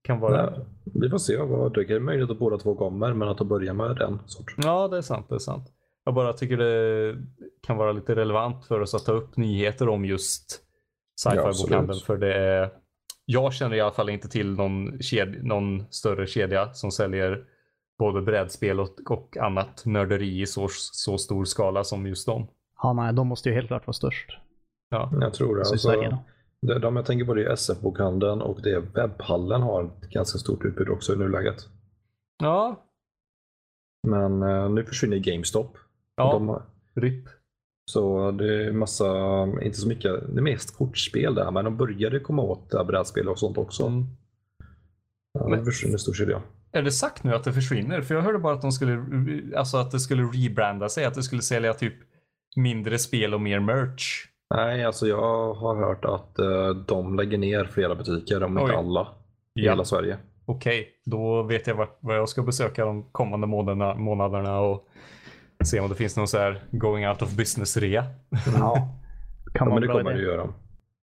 [0.01, 0.37] Kan vara...
[0.37, 0.51] Ja,
[0.83, 1.37] vi får se.
[1.37, 4.55] Vad, det är möjligt att båda två kommer, men att de börjar med den sorten.
[4.57, 5.25] Ja, det är sant.
[5.29, 5.67] Det är sant.
[6.09, 7.15] Jag bara tycker det
[7.61, 10.61] kan vara lite relevant för oss att ta upp nyheter om just
[11.25, 11.89] Ja, sci-fi-bokhandeln.
[11.89, 12.03] absolut.
[12.03, 12.69] för det är,
[13.25, 17.43] jag känner i alla fall inte till någon, ked, någon större kedja som säljer
[17.99, 22.47] både brädspel och, och annat nörderi i så, så stor skala som just dem.
[22.81, 24.29] Ja, nej, de måste ju helt klart vara störst.
[24.89, 25.61] Ja, Jag tror det.
[25.61, 26.17] Alltså, Sverige
[26.81, 30.89] de jag tänker på det är SF-bokhandeln och det webbhallen har ett ganska stort utbud
[30.89, 31.57] också i nuläget.
[32.39, 32.85] ja,
[34.07, 35.77] Men eh, nu försvinner GameStop.
[36.19, 36.61] Ja De,
[37.01, 37.25] RIP.
[37.91, 39.07] så det är massa,
[39.61, 43.39] inte så mycket, det är mest kortspel där, men de började komma åt brädspel och
[43.39, 43.85] sånt också.
[43.85, 44.05] Mm.
[45.33, 46.41] Ja, Men- det försvinner i stor kedja.
[46.71, 48.01] Är det sagt nu att det försvinner?
[48.01, 49.03] För jag hörde bara att de skulle,
[49.55, 51.93] alltså att det skulle rebranda sig, att det skulle sälja typ
[52.55, 54.25] mindre spel och mer merch.
[54.55, 58.77] Nej, alltså jag har hört att eh, de lägger ner flera butiker, om inte Oj.
[58.77, 59.71] alla, i Ja.
[59.71, 60.17] hela Sverige.
[60.45, 64.87] Okej, då vet jag vad, vad jag ska besöka de kommande månaderna, månaderna och
[65.65, 68.05] se om det finns någon så här going out of business-rea.
[68.53, 68.75] Ja.
[69.53, 70.53] Kan Ja, men det kommer det göra.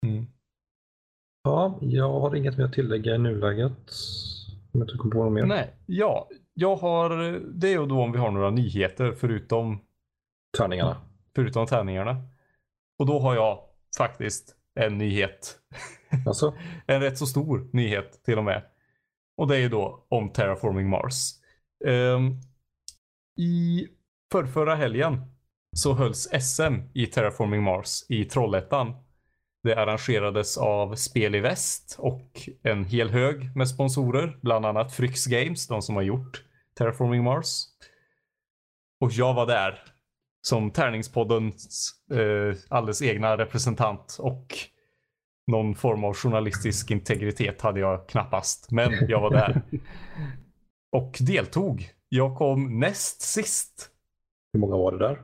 [0.05, 0.25] Mm.
[1.43, 3.91] Ja, jag har inget mer att tillägga i nuläget.
[4.71, 5.45] Om jag inte kommer på något mer.
[5.45, 9.79] Nej, ja, jag har, det är ju då om vi har några nyheter förutom,
[10.57, 10.97] Tärningarna.
[11.35, 12.23] förutom tärningarna.
[12.99, 13.59] Och då har jag
[13.97, 15.59] faktiskt en nyhet.
[16.25, 16.53] Alltså,
[16.87, 18.63] en rätt så stor nyhet till och med.
[19.37, 21.31] Och det är ju då om Terraforming Mars.
[21.85, 22.31] Ehm,
[23.39, 23.87] I
[24.33, 25.21] förrförra helgen
[25.75, 28.93] så hölls SM i Terraforming Mars i Trollhättan.
[29.63, 35.25] Det arrangerades av Spel i Väst och en hel hög med sponsorer, bland annat Fryx
[35.25, 36.43] Games, de som har gjort
[36.77, 37.47] Terraforming Mars.
[38.99, 39.79] Och jag var där
[40.41, 44.47] som Tärningspoddens eh, alldeles egna representant och
[45.47, 49.61] någon form av journalistisk integritet hade jag knappast, men jag var där.
[50.91, 51.89] Och deltog.
[52.09, 53.92] Jag kom näst sist.
[54.53, 55.21] Hur många var det där?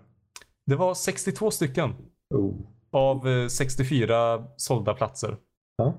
[0.65, 1.93] Det var 62 stycken
[2.35, 2.53] Oh.
[2.91, 5.37] av eh, 64 sålda platser.
[5.77, 5.93] Ja.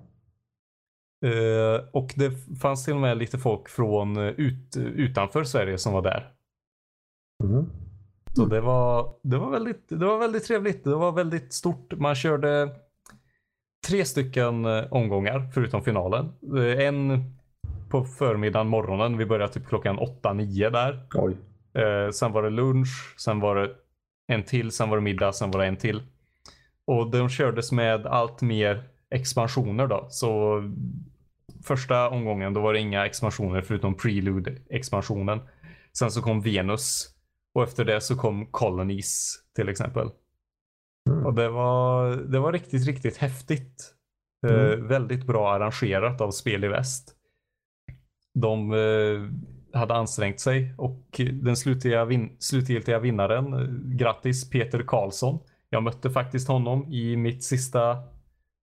[1.28, 5.92] Eh, och det fanns till och med lite folk från eh, ut, utanför Sverige som
[5.92, 6.32] var där.
[7.44, 7.66] Mm.
[8.36, 10.84] Så det var, det, var väldigt, det var väldigt trevligt.
[10.84, 11.92] Det var väldigt stort.
[11.98, 12.76] Man körde
[13.88, 16.28] tre stycken eh, omgångar förutom finalen.
[16.56, 17.24] Eh, En
[17.90, 19.18] på förmiddagen, morgonen.
[19.18, 21.06] Vi började typ klockan 8-9 där.
[21.14, 21.36] Oj.
[21.74, 23.70] Eh, sen var det lunch, sen var det
[24.26, 26.02] en till, sen var det middag, sen var det en till.
[26.84, 30.06] Och de kördes med allt mer expansioner då.
[30.10, 30.62] Så
[31.64, 35.40] första omgången då var det inga expansioner förutom Prelude-expansionen.
[35.98, 37.08] Sen så kom Venus
[37.54, 40.08] och efter det så kom Colonies till exempel.
[41.10, 41.26] Mm.
[41.26, 43.94] Och det var, det var riktigt, riktigt häftigt.
[44.46, 44.86] Eh, Mm.
[44.86, 47.14] väldigt bra arrangerat av Spel i Väst.
[48.34, 49.30] De eh,
[49.72, 55.38] hade ansträngt sig och den slutliga, vin- slutgiltiga vinnaren, eh, grattis Peter Karlsson.
[55.70, 57.96] Jag mötte faktiskt honom i mitt sista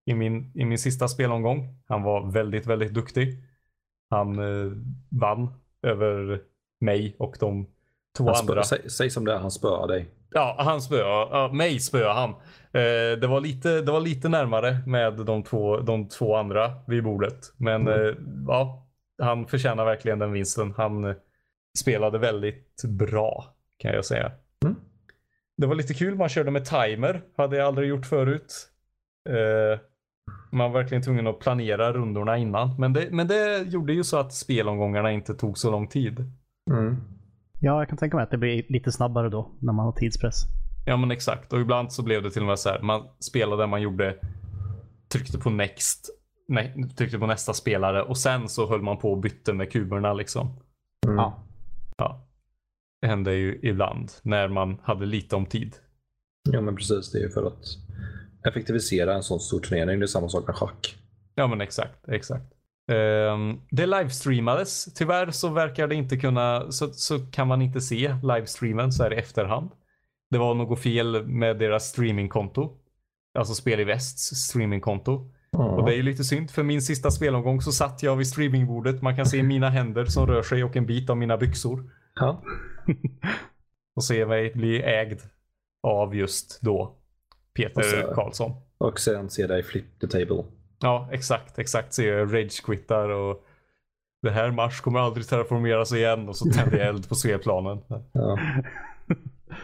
[0.05, 1.75] i min, i min sista spelomgång.
[1.87, 3.43] Han var väldigt, väldigt duktig.
[4.09, 4.71] Han eh,
[5.09, 5.49] vann
[5.83, 6.41] över
[6.81, 7.67] mig och de
[8.17, 8.63] två Han andra.
[8.63, 10.05] säg, säg som det är, han spöar dig.
[10.31, 11.09] Ja, han spöade.
[11.09, 12.29] Ja, mig spöade han.
[12.29, 17.03] Eh, det, var lite, det var lite närmare med de två, de två andra vid
[17.03, 17.53] bordet.
[17.57, 18.07] Men Mm.
[18.07, 18.13] eh,
[18.47, 18.86] ja,
[19.17, 20.73] han förtjänar verkligen den vinsten.
[20.77, 21.15] Han
[21.79, 24.31] spelade väldigt bra kan jag säga.
[24.65, 24.75] Mm.
[25.57, 26.15] Det var lite kul.
[26.15, 27.21] Man körde med timer.
[27.37, 28.69] Hade jag aldrig gjort förut.
[29.29, 29.79] Eh,
[30.51, 32.79] man var verkligen tvungen att planera rundorna innan.
[32.79, 36.19] Men det, men det gjorde ju så att spelomgångarna inte tog så lång tid.
[36.71, 36.97] Mm.
[37.59, 40.35] Ja, jag kan tänka mig att det blir lite snabbare då när man har tidspress.
[40.85, 41.53] Ja men exakt.
[41.53, 42.81] Och ibland så blev det till och med så här.
[42.81, 44.15] Man spelade, man gjorde,
[45.07, 46.09] tryckte på next,
[46.47, 50.13] nej, tryckte på nästa spelare och sen så höll man på och bytte med kuberna
[50.13, 50.47] liksom.
[51.05, 51.17] Mm.
[51.17, 51.43] Ja.
[51.97, 52.27] Ja.
[53.01, 55.75] Det hände ju ibland när man hade lite om tid.
[56.51, 57.11] ja, men precis.
[57.11, 57.63] Det är ju för att
[58.47, 59.99] effektivisera en sån stor turnering.
[59.99, 60.95] Det är samma sak med schack.
[61.35, 62.53] Ja men exakt, exakt.
[62.91, 64.93] Ehm, det livestreamades.
[64.93, 69.13] Tyvärr så verkar det inte kunna, så, så kan man inte se livestreamen så här
[69.13, 69.71] i efterhand.
[70.29, 72.77] Det var något fel med deras streamingkonto.
[73.37, 75.31] Alltså Spel i Västs streamingkonto.
[75.65, 79.01] Och det är lite synd för min sista spelomgång så satt jag vid streamingbordet.
[79.01, 81.83] Man kan se mina händer som rör sig och en bit av mina byxor.
[82.15, 82.43] Ja.
[83.95, 85.19] Och se mig bli ägd
[85.83, 86.95] av just då
[87.53, 88.51] Peter så- Karlsson.
[88.77, 90.43] Och sen se dig flip the table.
[90.81, 91.93] Ja, exakt, exakt.
[91.93, 93.45] Så jag rage-quittar och
[94.21, 97.79] det här Mars kommer aldrig terraformeras igen och så tänder jag eld på spelplanen.
[98.11, 98.39] Ja.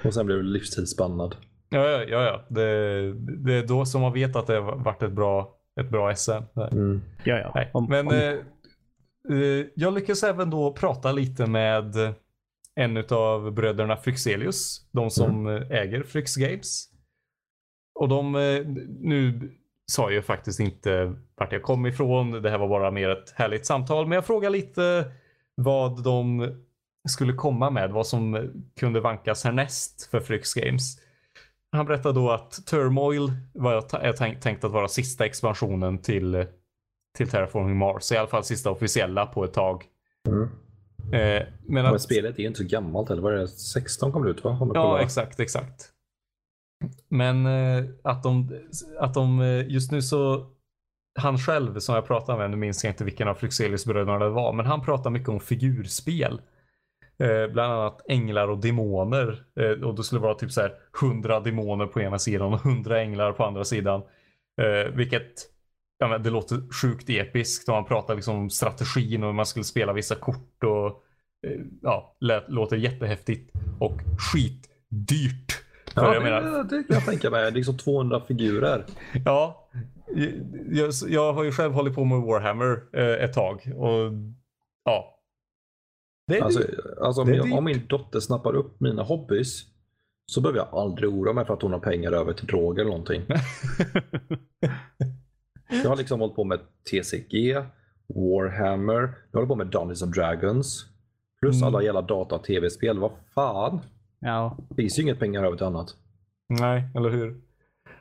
[0.05, 1.35] Och sen blir du livstidsbannad.
[1.69, 2.23] Ja, ja, ja.
[2.23, 2.41] ja.
[2.49, 6.15] Det, det är då som man vet att det har varit ett bra, ett bra
[6.15, 6.31] SM.
[6.71, 7.01] Mm.
[7.23, 7.51] Ja, ja.
[7.55, 11.95] Nej, Om, men om, eh, eh, jag lyckas även då prata lite med
[12.75, 14.87] en av bröderna Fryxelius.
[14.91, 16.89] De som eh, äger Fryx Games.
[17.99, 18.65] Och de, eh,
[18.99, 19.51] nu
[19.91, 22.31] sa jag ju faktiskt inte vart jag kom ifrån.
[22.31, 24.07] Det här var bara mer ett härligt samtal.
[24.07, 25.11] Men jag frågade lite
[25.55, 26.49] vad de
[27.09, 27.91] skulle komma med.
[27.91, 31.02] Vad som kunde vankas härnäst för Fryx Games.
[31.73, 36.45] Han berättade då att Turmoil var är tänkt, tänkt att vara sista expansionen till
[37.17, 38.11] till Terraforming Mars.
[38.11, 39.85] I alla fall sista officiella på ett tag.
[40.27, 40.43] Mm.
[41.13, 43.21] Eh, men Men att, spelet är ju inte så gammalt heller.
[43.21, 43.47] Vad är det?
[43.47, 44.71] 16 kom det ut va?
[44.73, 45.89] Ja, exakt, exakt.
[47.09, 48.59] Men eh, att, de,
[48.99, 50.49] att de eh, just nu så
[51.19, 54.53] han själv som jag pratade med, nu minns jag inte vilken av Fryxelius-bröderna det var,
[54.53, 56.41] men han pratar mycket om figurspel.
[57.19, 59.43] Eh, bland annat änglar och demoner.
[59.59, 63.01] Eh, och det skulle vara typ så här 100 demoner på ena sidan och 100
[63.01, 64.01] änglar på andra sidan.
[64.61, 65.31] Eh, vilket
[65.97, 69.45] ja, men det låter sjukt episkt och han pratar liksom om strategin och hur man
[69.45, 70.87] skulle spela vissa kort och
[71.47, 73.97] eh, ja, lät, låter jättehäftigt och
[74.33, 75.51] skitdyrt.
[75.93, 77.41] För Ja, jag det, menar, det kan jag tänka mig.
[77.41, 78.85] Det är liksom 200 figurer.
[79.25, 79.69] Ja,
[80.71, 84.11] jag, jag har ju själv hållit på med Warhammer eh, ett tag och
[84.85, 85.19] ja.
[86.27, 86.61] Det är Alltså,
[87.01, 89.63] alltså om, Det är jag, om min dotter snappar upp mina hobbys
[90.25, 92.91] så behöver jag aldrig oroa mig för att hon har pengar över till droger eller
[92.91, 93.21] någonting.
[95.83, 96.59] jag har liksom hållit på med
[96.91, 97.53] TCG,
[98.07, 100.85] Warhammer, jag håller på med Dungeons and Dragons.
[101.41, 101.67] Plus Mm.
[101.67, 102.99] alla jävla data och tv-spel.
[102.99, 103.79] Vad fan?
[104.19, 105.95] Ja, Det finns ju inget pengar över till annat.
[106.49, 107.41] Nej, eller hur?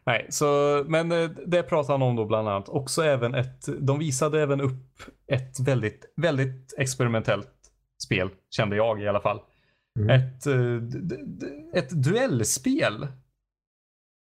[0.07, 0.47] Nej, så,
[0.87, 2.69] men eh, det pratar han om då bland annat.
[2.69, 7.49] Också även ett, de visade även upp ett väldigt, väldigt experimentellt
[8.03, 9.41] spel, kände jag i alla fall.
[9.99, 10.11] Mm.
[10.11, 10.77] Ett, eh,
[11.75, 13.07] ett duellspel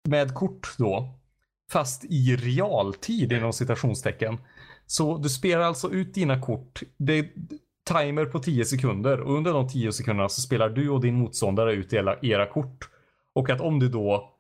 [0.10, 1.20] med kort då,
[1.72, 4.38] fast i realtid inom citationstecken.
[4.86, 6.82] Så du spelar alltså ut dina kort.
[6.98, 7.30] Det är
[7.90, 11.74] timer på 10 sekunder och under de 10 sekunderna så spelar du och din motståndare
[11.74, 12.90] ut era, era kort.
[13.34, 14.38] Och att om du då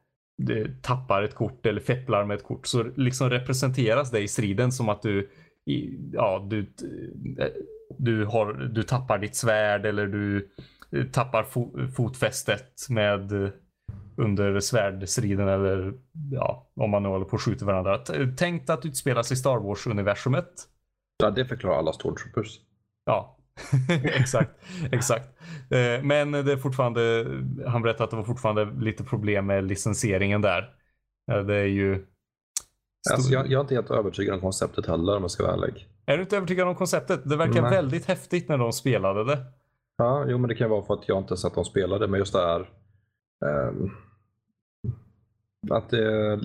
[0.81, 4.89] tappar ett kort eller fepplar med ett kort så liksom representeras det i striden som
[4.89, 5.29] att du
[5.65, 6.59] i, ja, du,
[7.39, 7.47] eh,
[7.99, 10.49] du, har, du tappar ditt svärd eller du
[10.91, 13.49] eh, tappar fo, fotfästet med eh,
[14.17, 15.93] under svärdstriden eller
[16.31, 17.99] ja, om man nu håller på och skjuter varandra.
[18.37, 20.51] Tänk att utspelas i Star Wars-universumet.
[21.17, 22.59] Ja, det förklarar alla Stormtroopers.
[23.05, 23.37] Ja,
[24.03, 24.51] exakt.
[24.91, 25.29] exakt.
[25.69, 27.25] Eh, Men det är fortfarande,
[27.67, 30.69] han berättade att det var fortfarande lite problem med licensieringen där.
[31.27, 32.05] Det är ju...
[33.11, 35.87] Alltså, jag, jag är inte helt övertygad om konceptet heller om jag ska vara ärlig.
[36.05, 37.21] Är du inte övertygad om konceptet?
[37.29, 37.71] Det verkar Nej.
[37.71, 39.45] väldigt häftigt när de spelade det.
[39.97, 42.19] Ja, jo, men det kan vara för att jag inte sett dem spela det, men
[42.19, 42.69] just det här...
[43.45, 43.89] ehm,
[45.71, 46.39] att det...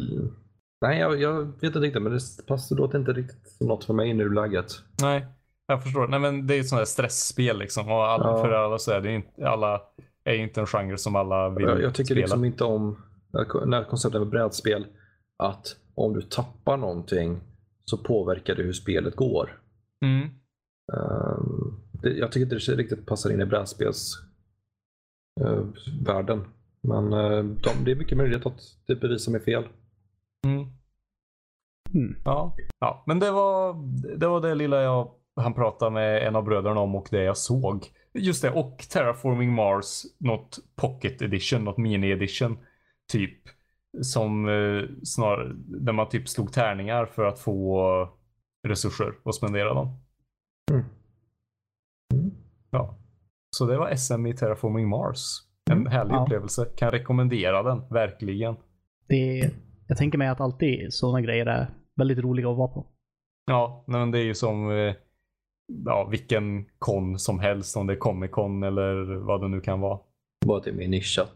[0.81, 3.95] Nej, jag, jag vet inte riktigt, men det passar låter inte riktigt som något för
[3.95, 4.73] mig i nuläget.
[5.03, 5.27] Nej,
[5.67, 6.09] jag förstår.
[6.09, 7.89] Nej, men det är ett sånt här stressspel liksom.
[7.93, 8.43] Och alla, Ja.
[8.43, 9.81] För alla så är det inte, alla
[10.25, 12.21] är inte en genre som alla vill Jag, jag tycker spela.
[12.21, 13.03] liksom inte om
[13.67, 14.87] när konceptet med brädspel
[15.39, 17.41] att om du tappar någonting
[17.91, 19.61] så påverkar det hur spelet går.
[20.05, 20.29] Mm.
[20.93, 25.75] Ehm, det, jag tycker inte det riktigt passar in i brädspelsvärlden.
[26.07, 26.45] världen.
[26.81, 29.65] Men eh, de, det är mycket möjligt att det bevisar mig fel.
[30.47, 30.67] Mm.
[31.95, 32.17] Mm.
[32.25, 32.57] Ja.
[32.79, 33.75] ja, men det var,
[34.19, 37.37] det var det lilla jag han pratade med en av bröderna om och det jag
[37.37, 37.87] såg.
[38.15, 42.59] Just det, och Terraforming Mars, något pocket edition, något mini edition.
[43.13, 43.39] Typ.
[44.03, 48.09] Som eh, snar, där man typ slog tärningar för att få
[48.69, 49.99] resurser och spendera dem.
[50.71, 50.85] Mm.
[52.15, 52.31] Mm.
[52.71, 52.99] Ja.
[53.57, 55.21] Så det var SM i Terraforming Mars.
[55.71, 56.23] En härlig Ja.
[56.23, 56.65] upplevelse.
[56.77, 58.57] Kan rekommendera den, verkligen.
[59.09, 59.51] det,
[59.89, 61.67] jag tänker mig att alltid sådana grejer är
[61.97, 62.87] väldigt roliga att vara på.
[63.47, 64.95] Ja, nej, men det är ju som eh,
[65.85, 67.77] ja, vilken kon som helst.
[67.77, 69.99] Om det är Comic Con eller vad det nu kan vara.
[70.47, 71.35] Bara att det är mer nischat.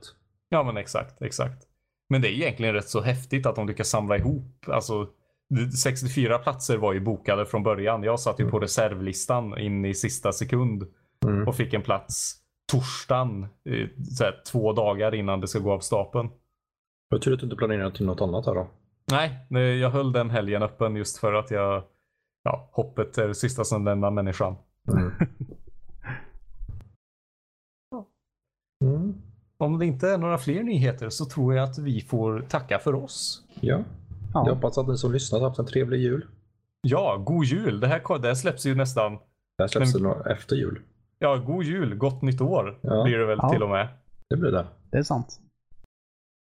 [0.48, 1.66] Ja, men exakt, exakt.
[2.10, 4.64] Men det är egentligen rätt så häftigt att de lyckas samla ihop.
[4.66, 5.06] Alltså,
[5.50, 8.02] det- 64 platser var ju bokade från början.
[8.02, 10.84] Jag satt ju på reservlistan in i sista sekund
[11.26, 11.48] Mm.
[11.48, 12.36] och fick en plats
[12.72, 16.28] torsdagen, eh, så här, två dagar innan det ska gå av stapeln.
[17.10, 18.68] Jag tror att du inte planerar till något annat här då.
[19.10, 21.82] Nej, jag höll den helgen öppen just för att jag,
[22.44, 24.56] ja, hoppet är det sista som lämnar människan.
[24.88, 25.02] Mm.
[25.04, 25.12] Mm.
[29.80, 33.44] det inte är några fler nyheter så tror jag att vi får tacka för oss.
[33.60, 33.78] Ja.
[34.34, 34.46] Ja.
[34.46, 36.26] Jag hoppas att ni som lyssnat har haft en trevlig jul.
[36.82, 37.80] Ja, god jul.
[37.80, 39.12] Det här, det här släpps ju nästan.
[39.12, 40.80] Det här släpps Men- det efter jul.
[41.18, 41.94] Ja, god jul.
[41.94, 43.04] Gott nytt år Ja.
[43.04, 43.48] blir det väl Ja.
[43.50, 43.88] till och med.
[44.30, 44.66] Det blir det.
[44.90, 45.40] Det är sant.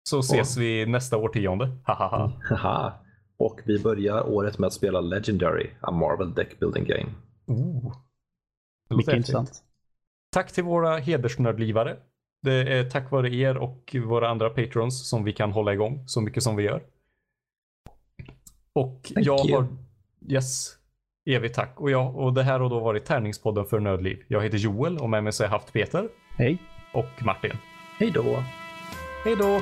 [0.08, 1.70] Så ses vi nästa årtionde.
[1.84, 2.92] Haha.
[3.38, 7.10] Och vi börjar året med att spela Legendary, a Marvel Deck Building Game.
[7.46, 7.94] Oh.
[8.90, 9.62] Mycket intressant.
[10.32, 11.96] Tack till våra hedersnördlivare.
[12.42, 16.20] Det är tack vare er och våra andra patrons som vi kan hålla igång så
[16.20, 16.82] mycket som vi gör.
[18.72, 19.56] Och Thank jag you.
[19.56, 19.66] har...
[20.28, 20.76] Yes.
[21.26, 21.80] Evigt tack.
[21.80, 24.24] Och, jag, och det här har då varit Tärningspodden för Nördliv.
[24.28, 26.58] Jag heter Joel och med mig så har jag haft Peter Hej.
[26.94, 27.52] och Martin.
[27.98, 28.42] Hej då!
[29.24, 29.60] Hej då!